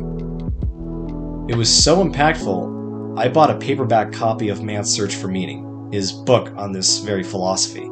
It 1.50 1.56
was 1.56 1.72
so 1.72 2.04
impactful 2.04 2.76
I 3.18 3.30
bought 3.30 3.52
a 3.52 3.58
paperback 3.58 4.12
copy 4.12 4.50
of 4.50 4.62
Man's 4.62 4.92
Search 4.92 5.16
for 5.16 5.28
Meaning, 5.28 5.90
his 5.92 6.12
book 6.12 6.52
on 6.58 6.74
this 6.74 7.00
very 7.00 7.24
philosophy, 7.24 7.86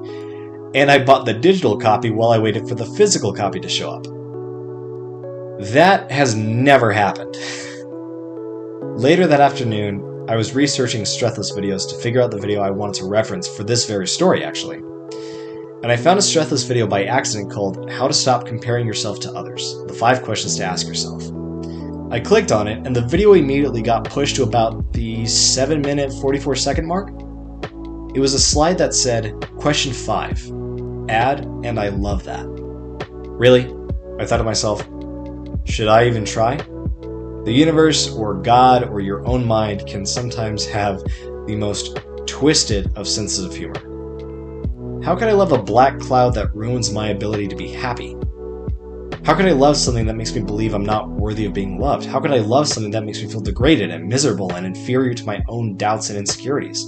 and 0.75 0.91
I 0.91 1.03
bought 1.03 1.25
the 1.25 1.33
digital 1.33 1.79
copy 1.79 2.09
while 2.09 2.31
I 2.31 2.39
waited 2.39 2.67
for 2.67 2.75
the 2.75 2.85
physical 2.85 3.31
copy 3.31 3.59
to 3.61 3.69
show 3.69 3.91
up. 3.91 4.03
That 5.71 6.11
has 6.11 6.35
never 6.35 6.91
happened. 6.91 7.35
Later 8.97 9.27
that 9.27 9.39
afternoon, 9.39 10.25
I 10.27 10.35
was 10.35 10.55
researching 10.55 11.03
Struthless 11.03 11.53
videos 11.53 11.87
to 11.89 11.95
figure 11.95 12.21
out 12.21 12.31
the 12.31 12.39
video 12.39 12.61
I 12.61 12.69
wanted 12.71 12.95
to 12.95 13.05
reference 13.05 13.47
for 13.47 13.63
this 13.63 13.85
very 13.85 14.07
story, 14.07 14.43
actually. 14.43 14.81
And 15.83 15.91
I 15.91 15.97
found 15.97 16.17
a 16.17 16.21
Struthless 16.21 16.65
video 16.65 16.87
by 16.87 17.03
accident 17.03 17.51
called 17.51 17.91
How 17.91 18.07
to 18.07 18.13
Stop 18.13 18.45
Comparing 18.45 18.87
Yourself 18.87 19.19
to 19.19 19.33
Others 19.33 19.83
The 19.87 19.93
Five 19.93 20.21
Questions 20.21 20.55
to 20.55 20.63
Ask 20.63 20.87
Yourself. 20.87 21.21
I 22.09 22.21
clicked 22.21 22.53
on 22.53 22.69
it, 22.69 22.87
and 22.87 22.95
the 22.95 23.01
video 23.01 23.33
immediately 23.33 23.81
got 23.81 24.05
pushed 24.05 24.37
to 24.37 24.43
about 24.43 24.93
the 24.93 25.25
7 25.25 25.81
minute 25.81 26.13
44 26.21 26.55
second 26.55 26.87
mark. 26.87 27.09
It 28.15 28.19
was 28.21 28.33
a 28.33 28.39
slide 28.39 28.77
that 28.77 28.93
said, 28.93 29.33
Question 29.57 29.91
5 29.91 31.09
Add, 31.09 31.43
and 31.65 31.77
I 31.77 31.89
love 31.89 32.23
that. 32.23 32.45
Really? 33.27 33.65
I 34.19 34.25
thought 34.25 34.37
to 34.37 34.45
myself, 34.45 34.87
should 35.65 35.89
I 35.89 36.07
even 36.07 36.23
try? 36.23 36.55
The 37.43 37.51
universe, 37.51 38.09
or 38.09 38.35
God, 38.35 38.87
or 38.87 39.01
your 39.01 39.27
own 39.27 39.45
mind 39.45 39.85
can 39.85 40.05
sometimes 40.05 40.65
have 40.65 41.03
the 41.45 41.57
most 41.57 41.99
twisted 42.25 42.89
of 42.95 43.05
senses 43.05 43.43
of 43.43 43.53
humor. 43.53 43.92
How 45.03 45.17
could 45.17 45.27
I 45.27 45.33
love 45.33 45.51
a 45.51 45.61
black 45.61 45.99
cloud 45.99 46.33
that 46.35 46.55
ruins 46.55 46.93
my 46.93 47.09
ability 47.09 47.49
to 47.49 47.57
be 47.57 47.67
happy? 47.67 48.15
How 49.25 49.35
could 49.35 49.45
I 49.45 49.51
love 49.51 49.75
something 49.75 50.05
that 50.05 50.15
makes 50.15 50.33
me 50.33 50.41
believe 50.41 50.73
I'm 50.73 50.85
not 50.85 51.09
worthy 51.09 51.43
of 51.43 51.53
being 51.53 51.77
loved? 51.77 52.05
How 52.05 52.21
could 52.21 52.31
I 52.31 52.37
love 52.37 52.69
something 52.69 52.91
that 52.91 53.03
makes 53.03 53.21
me 53.21 53.27
feel 53.27 53.41
degraded 53.41 53.91
and 53.91 54.07
miserable 54.07 54.53
and 54.53 54.65
inferior 54.65 55.13
to 55.13 55.25
my 55.25 55.43
own 55.49 55.75
doubts 55.75 56.09
and 56.09 56.17
insecurities? 56.17 56.85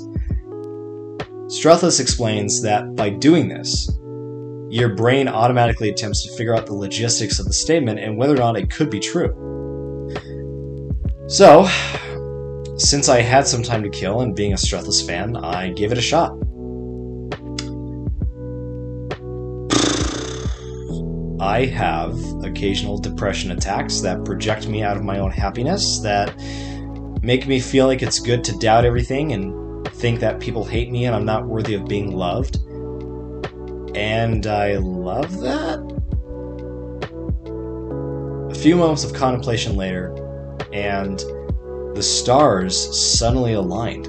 Struthless 1.47 1.99
explains 1.99 2.61
that 2.61 2.95
by 2.95 3.09
doing 3.09 3.49
this, 3.49 3.89
your 4.69 4.95
brain 4.95 5.27
automatically 5.27 5.89
attempts 5.89 6.23
to 6.23 6.37
figure 6.37 6.55
out 6.55 6.65
the 6.65 6.73
logistics 6.73 7.39
of 7.39 7.47
the 7.47 7.53
statement 7.53 7.99
and 7.99 8.17
whether 8.17 8.33
or 8.33 8.37
not 8.37 8.57
it 8.57 8.69
could 8.69 8.89
be 8.89 9.01
true. 9.01 9.33
So, 11.27 11.67
since 12.77 13.09
I 13.09 13.19
had 13.19 13.45
some 13.45 13.61
time 13.61 13.83
to 13.83 13.89
kill 13.89 14.21
and 14.21 14.33
being 14.33 14.53
a 14.53 14.57
Struthless 14.57 15.05
fan, 15.05 15.35
I 15.35 15.71
gave 15.71 15.91
it 15.91 15.97
a 15.97 16.01
shot. 16.01 16.44
I 21.45 21.65
have 21.67 22.19
occasional 22.43 22.97
depression 22.97 23.51
attacks 23.51 24.01
that 24.01 24.25
project 24.25 24.67
me 24.67 24.81
out 24.81 24.97
of 24.97 25.03
my 25.03 25.19
own 25.19 25.29
happiness, 25.29 25.99
that 25.99 26.35
make 27.21 27.47
me 27.47 27.59
feel 27.59 27.85
like 27.85 28.01
it's 28.01 28.19
good 28.19 28.43
to 28.45 28.57
doubt 28.57 28.83
everything 28.83 29.31
and 29.31 29.87
think 29.89 30.19
that 30.21 30.39
people 30.39 30.65
hate 30.65 30.89
me 30.91 31.05
and 31.05 31.15
I'm 31.15 31.23
not 31.23 31.45
worthy 31.45 31.75
of 31.75 31.87
being 31.87 32.11
loved. 32.11 32.57
And 33.95 34.47
I 34.47 34.77
love 34.77 35.39
that. 35.41 35.79
A 38.51 38.55
few 38.55 38.75
moments 38.75 39.03
of 39.03 39.13
contemplation 39.13 39.75
later, 39.75 40.13
and 40.73 41.19
the 41.95 42.01
stars 42.03 42.75
suddenly 42.99 43.53
aligned. 43.53 44.07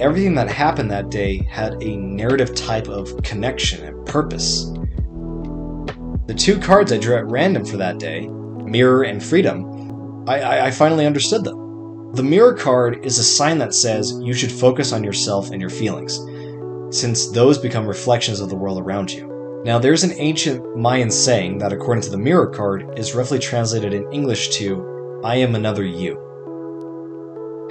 everything 0.00 0.34
that 0.36 0.48
happened 0.48 0.90
that 0.90 1.10
day 1.10 1.38
had 1.50 1.82
a 1.82 1.96
narrative 1.96 2.54
type 2.54 2.88
of 2.88 3.20
connection 3.22 3.84
and 3.84 4.06
purpose. 4.06 4.72
The 6.28 6.34
two 6.34 6.60
cards 6.60 6.92
I 6.92 6.98
drew 6.98 7.16
at 7.16 7.24
random 7.24 7.64
for 7.64 7.78
that 7.78 7.98
day, 7.98 8.28
Mirror 8.28 9.04
and 9.04 9.24
Freedom, 9.24 10.28
I, 10.28 10.40
I, 10.40 10.66
I 10.66 10.70
finally 10.70 11.06
understood 11.06 11.42
them. 11.42 12.12
The 12.12 12.22
Mirror 12.22 12.52
card 12.58 13.02
is 13.02 13.18
a 13.18 13.24
sign 13.24 13.56
that 13.60 13.72
says 13.72 14.12
you 14.20 14.34
should 14.34 14.52
focus 14.52 14.92
on 14.92 15.02
yourself 15.02 15.50
and 15.50 15.58
your 15.58 15.70
feelings, 15.70 16.18
since 16.94 17.30
those 17.30 17.56
become 17.56 17.86
reflections 17.86 18.40
of 18.40 18.50
the 18.50 18.56
world 18.56 18.78
around 18.78 19.10
you. 19.10 19.62
Now, 19.64 19.78
there's 19.78 20.04
an 20.04 20.12
ancient 20.18 20.76
Mayan 20.76 21.10
saying 21.10 21.56
that, 21.60 21.72
according 21.72 22.02
to 22.02 22.10
the 22.10 22.18
Mirror 22.18 22.48
card, 22.48 22.98
is 22.98 23.14
roughly 23.14 23.38
translated 23.38 23.94
in 23.94 24.12
English 24.12 24.50
to, 24.58 25.22
I 25.24 25.36
am 25.36 25.54
another 25.54 25.86
you. 25.86 26.12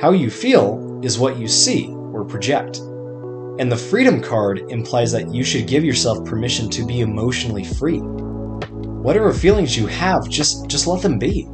How 0.01 0.13
you 0.13 0.31
feel 0.31 0.99
is 1.03 1.19
what 1.19 1.37
you 1.37 1.47
see 1.47 1.89
or 1.89 2.25
project. 2.25 2.77
And 3.59 3.71
the 3.71 3.77
Freedom 3.77 4.19
card 4.19 4.63
implies 4.69 5.11
that 5.11 5.31
you 5.31 5.43
should 5.43 5.67
give 5.67 5.85
yourself 5.85 6.25
permission 6.25 6.71
to 6.71 6.83
be 6.87 7.01
emotionally 7.01 7.63
free. 7.63 8.01
Whatever 9.07 9.31
feelings 9.31 9.77
you 9.77 9.87
have, 9.87 10.27
just, 10.27 10.67
just 10.67 10.85
let 10.85 11.01
them 11.01 11.17
be. 11.17 11.47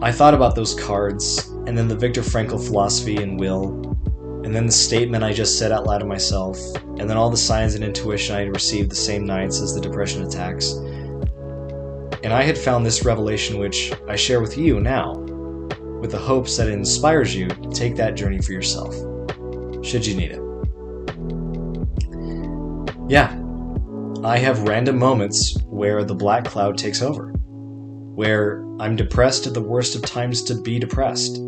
I 0.00 0.12
thought 0.12 0.32
about 0.32 0.54
those 0.54 0.76
cards, 0.80 1.48
and 1.66 1.76
then 1.76 1.88
the 1.88 1.96
Viktor 1.96 2.20
Frankl 2.20 2.64
philosophy 2.64 3.16
and 3.16 3.40
will, 3.40 3.98
and 4.44 4.54
then 4.54 4.64
the 4.64 4.70
statement 4.70 5.24
I 5.24 5.32
just 5.32 5.58
said 5.58 5.72
out 5.72 5.88
loud 5.88 5.98
to 5.98 6.04
myself, 6.04 6.56
and 7.00 7.10
then 7.10 7.16
all 7.16 7.30
the 7.30 7.36
signs 7.36 7.74
and 7.74 7.82
intuition 7.82 8.36
I 8.36 8.42
had 8.42 8.54
received 8.54 8.92
the 8.92 8.94
same 8.94 9.26
nights 9.26 9.60
as 9.60 9.74
the 9.74 9.80
depression 9.80 10.22
attacks. 10.22 10.74
And 12.22 12.32
I 12.32 12.44
had 12.44 12.56
found 12.56 12.86
this 12.86 13.04
revelation, 13.04 13.58
which 13.58 13.92
I 14.06 14.14
share 14.14 14.40
with 14.40 14.56
you 14.56 14.78
now, 14.78 15.14
with 16.00 16.12
the 16.12 16.16
hopes 16.16 16.56
that 16.58 16.68
it 16.68 16.74
inspires 16.74 17.34
you 17.34 17.48
to 17.48 17.70
take 17.70 17.96
that 17.96 18.14
journey 18.14 18.38
for 18.38 18.52
yourself, 18.52 18.94
should 19.84 20.06
you 20.06 20.14
need 20.14 20.30
it. 20.30 20.40
Yeah, 23.08 23.36
I 24.26 24.38
have 24.38 24.66
random 24.66 24.98
moments 24.98 25.56
where 25.66 26.02
the 26.02 26.16
black 26.16 26.46
cloud 26.46 26.76
takes 26.76 27.00
over, 27.00 27.28
where 27.28 28.60
I'm 28.80 28.96
depressed 28.96 29.46
at 29.46 29.54
the 29.54 29.62
worst 29.62 29.94
of 29.94 30.02
times 30.02 30.42
to 30.44 30.60
be 30.60 30.80
depressed. 30.80 31.38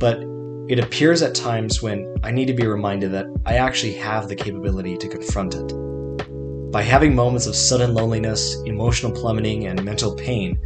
But 0.00 0.24
it 0.68 0.80
appears 0.80 1.22
at 1.22 1.36
times 1.36 1.80
when 1.80 2.16
I 2.24 2.32
need 2.32 2.46
to 2.46 2.52
be 2.52 2.66
reminded 2.66 3.12
that 3.12 3.26
I 3.46 3.58
actually 3.58 3.92
have 3.92 4.26
the 4.26 4.34
capability 4.34 4.96
to 4.96 5.08
confront 5.08 5.54
it. 5.54 6.72
By 6.72 6.82
having 6.82 7.14
moments 7.14 7.46
of 7.46 7.54
sudden 7.54 7.94
loneliness, 7.94 8.56
emotional 8.66 9.12
plummeting, 9.12 9.68
and 9.68 9.84
mental 9.84 10.16
pain, 10.16 10.58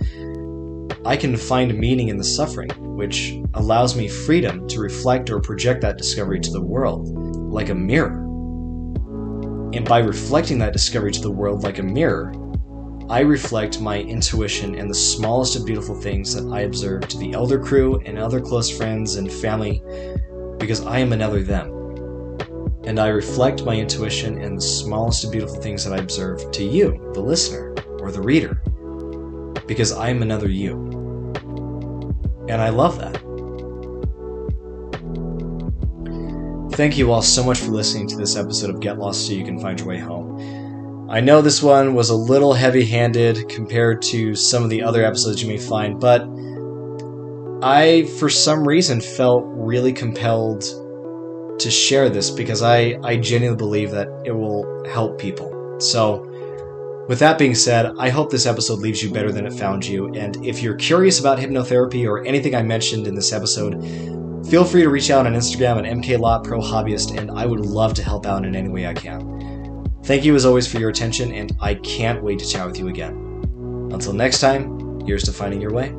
I 1.04 1.14
can 1.18 1.36
find 1.36 1.78
meaning 1.78 2.08
in 2.08 2.16
the 2.16 2.24
suffering, 2.24 2.70
which 2.96 3.34
allows 3.52 3.96
me 3.96 4.08
freedom 4.08 4.66
to 4.68 4.80
reflect 4.80 5.28
or 5.28 5.40
project 5.40 5.82
that 5.82 5.98
discovery 5.98 6.40
to 6.40 6.50
the 6.50 6.62
world, 6.62 7.06
like 7.52 7.68
a 7.68 7.74
mirror. 7.74 8.29
And 9.72 9.88
by 9.88 10.00
reflecting 10.00 10.58
that 10.58 10.72
discovery 10.72 11.12
to 11.12 11.20
the 11.20 11.30
world 11.30 11.62
like 11.62 11.78
a 11.78 11.82
mirror, 11.82 12.32
I 13.08 13.20
reflect 13.20 13.80
my 13.80 13.98
intuition 14.00 14.74
and 14.74 14.90
the 14.90 14.94
smallest 14.94 15.56
of 15.56 15.66
beautiful 15.66 15.94
things 15.94 16.34
that 16.34 16.52
I 16.52 16.60
observe 16.60 17.08
to 17.08 17.18
the 17.18 17.32
elder 17.32 17.58
crew 17.58 18.00
and 18.04 18.18
other 18.18 18.40
close 18.40 18.70
friends 18.70 19.16
and 19.16 19.30
family 19.30 19.82
because 20.58 20.84
I 20.86 20.98
am 20.98 21.12
another 21.12 21.42
them. 21.42 21.68
And 22.84 22.98
I 22.98 23.08
reflect 23.08 23.64
my 23.64 23.74
intuition 23.76 24.40
and 24.40 24.56
the 24.56 24.62
smallest 24.62 25.24
of 25.24 25.32
beautiful 25.32 25.56
things 25.56 25.84
that 25.84 25.92
I 25.92 25.98
observe 25.98 26.50
to 26.50 26.64
you, 26.64 27.10
the 27.14 27.20
listener 27.20 27.74
or 28.00 28.10
the 28.10 28.22
reader, 28.22 28.54
because 29.66 29.92
I 29.92 30.08
am 30.08 30.22
another 30.22 30.48
you. 30.48 30.74
And 32.48 32.60
I 32.60 32.70
love 32.70 32.98
that. 32.98 33.29
Thank 36.80 36.96
you 36.96 37.12
all 37.12 37.20
so 37.20 37.44
much 37.44 37.58
for 37.58 37.72
listening 37.72 38.06
to 38.06 38.16
this 38.16 38.36
episode 38.36 38.70
of 38.70 38.80
Get 38.80 38.98
Lost 38.98 39.26
So 39.26 39.34
You 39.34 39.44
Can 39.44 39.60
Find 39.60 39.78
Your 39.78 39.86
Way 39.86 39.98
Home. 39.98 41.10
I 41.10 41.20
know 41.20 41.42
this 41.42 41.62
one 41.62 41.92
was 41.92 42.08
a 42.08 42.14
little 42.14 42.54
heavy 42.54 42.86
handed 42.86 43.50
compared 43.50 44.00
to 44.04 44.34
some 44.34 44.64
of 44.64 44.70
the 44.70 44.82
other 44.82 45.04
episodes 45.04 45.42
you 45.42 45.48
may 45.48 45.58
find, 45.58 46.00
but 46.00 46.26
I, 47.62 48.06
for 48.18 48.30
some 48.30 48.66
reason, 48.66 49.02
felt 49.02 49.44
really 49.46 49.92
compelled 49.92 50.62
to 51.60 51.70
share 51.70 52.08
this 52.08 52.30
because 52.30 52.62
I, 52.62 52.98
I 53.04 53.18
genuinely 53.18 53.58
believe 53.58 53.90
that 53.90 54.08
it 54.24 54.32
will 54.32 54.64
help 54.88 55.20
people. 55.20 55.76
So, 55.80 56.26
with 57.10 57.18
that 57.18 57.36
being 57.36 57.54
said, 57.54 57.92
I 57.98 58.08
hope 58.08 58.30
this 58.30 58.46
episode 58.46 58.78
leaves 58.78 59.02
you 59.02 59.12
better 59.12 59.32
than 59.32 59.44
it 59.44 59.52
found 59.52 59.84
you. 59.84 60.14
And 60.14 60.42
if 60.46 60.62
you're 60.62 60.76
curious 60.76 61.20
about 61.20 61.38
hypnotherapy 61.38 62.08
or 62.08 62.24
anything 62.24 62.54
I 62.54 62.62
mentioned 62.62 63.06
in 63.06 63.14
this 63.14 63.34
episode, 63.34 63.74
feel 64.48 64.64
free 64.64 64.82
to 64.82 64.90
reach 64.90 65.10
out 65.10 65.26
on 65.26 65.34
Instagram 65.34 65.78
at 65.78 65.84
mklotprohobbyist, 65.84 67.18
and 67.18 67.30
I 67.30 67.46
would 67.46 67.60
love 67.60 67.94
to 67.94 68.02
help 68.02 68.26
out 68.26 68.44
in 68.44 68.54
any 68.54 68.68
way 68.68 68.86
I 68.86 68.94
can. 68.94 69.88
Thank 70.04 70.24
you 70.24 70.34
as 70.34 70.44
always 70.44 70.66
for 70.66 70.78
your 70.78 70.90
attention, 70.90 71.32
and 71.32 71.56
I 71.60 71.74
can't 71.74 72.22
wait 72.22 72.38
to 72.38 72.46
chat 72.46 72.66
with 72.66 72.78
you 72.78 72.88
again. 72.88 73.14
Until 73.92 74.12
next 74.12 74.40
time, 74.40 75.00
here's 75.06 75.24
to 75.24 75.32
finding 75.32 75.60
your 75.60 75.72
way. 75.72 75.94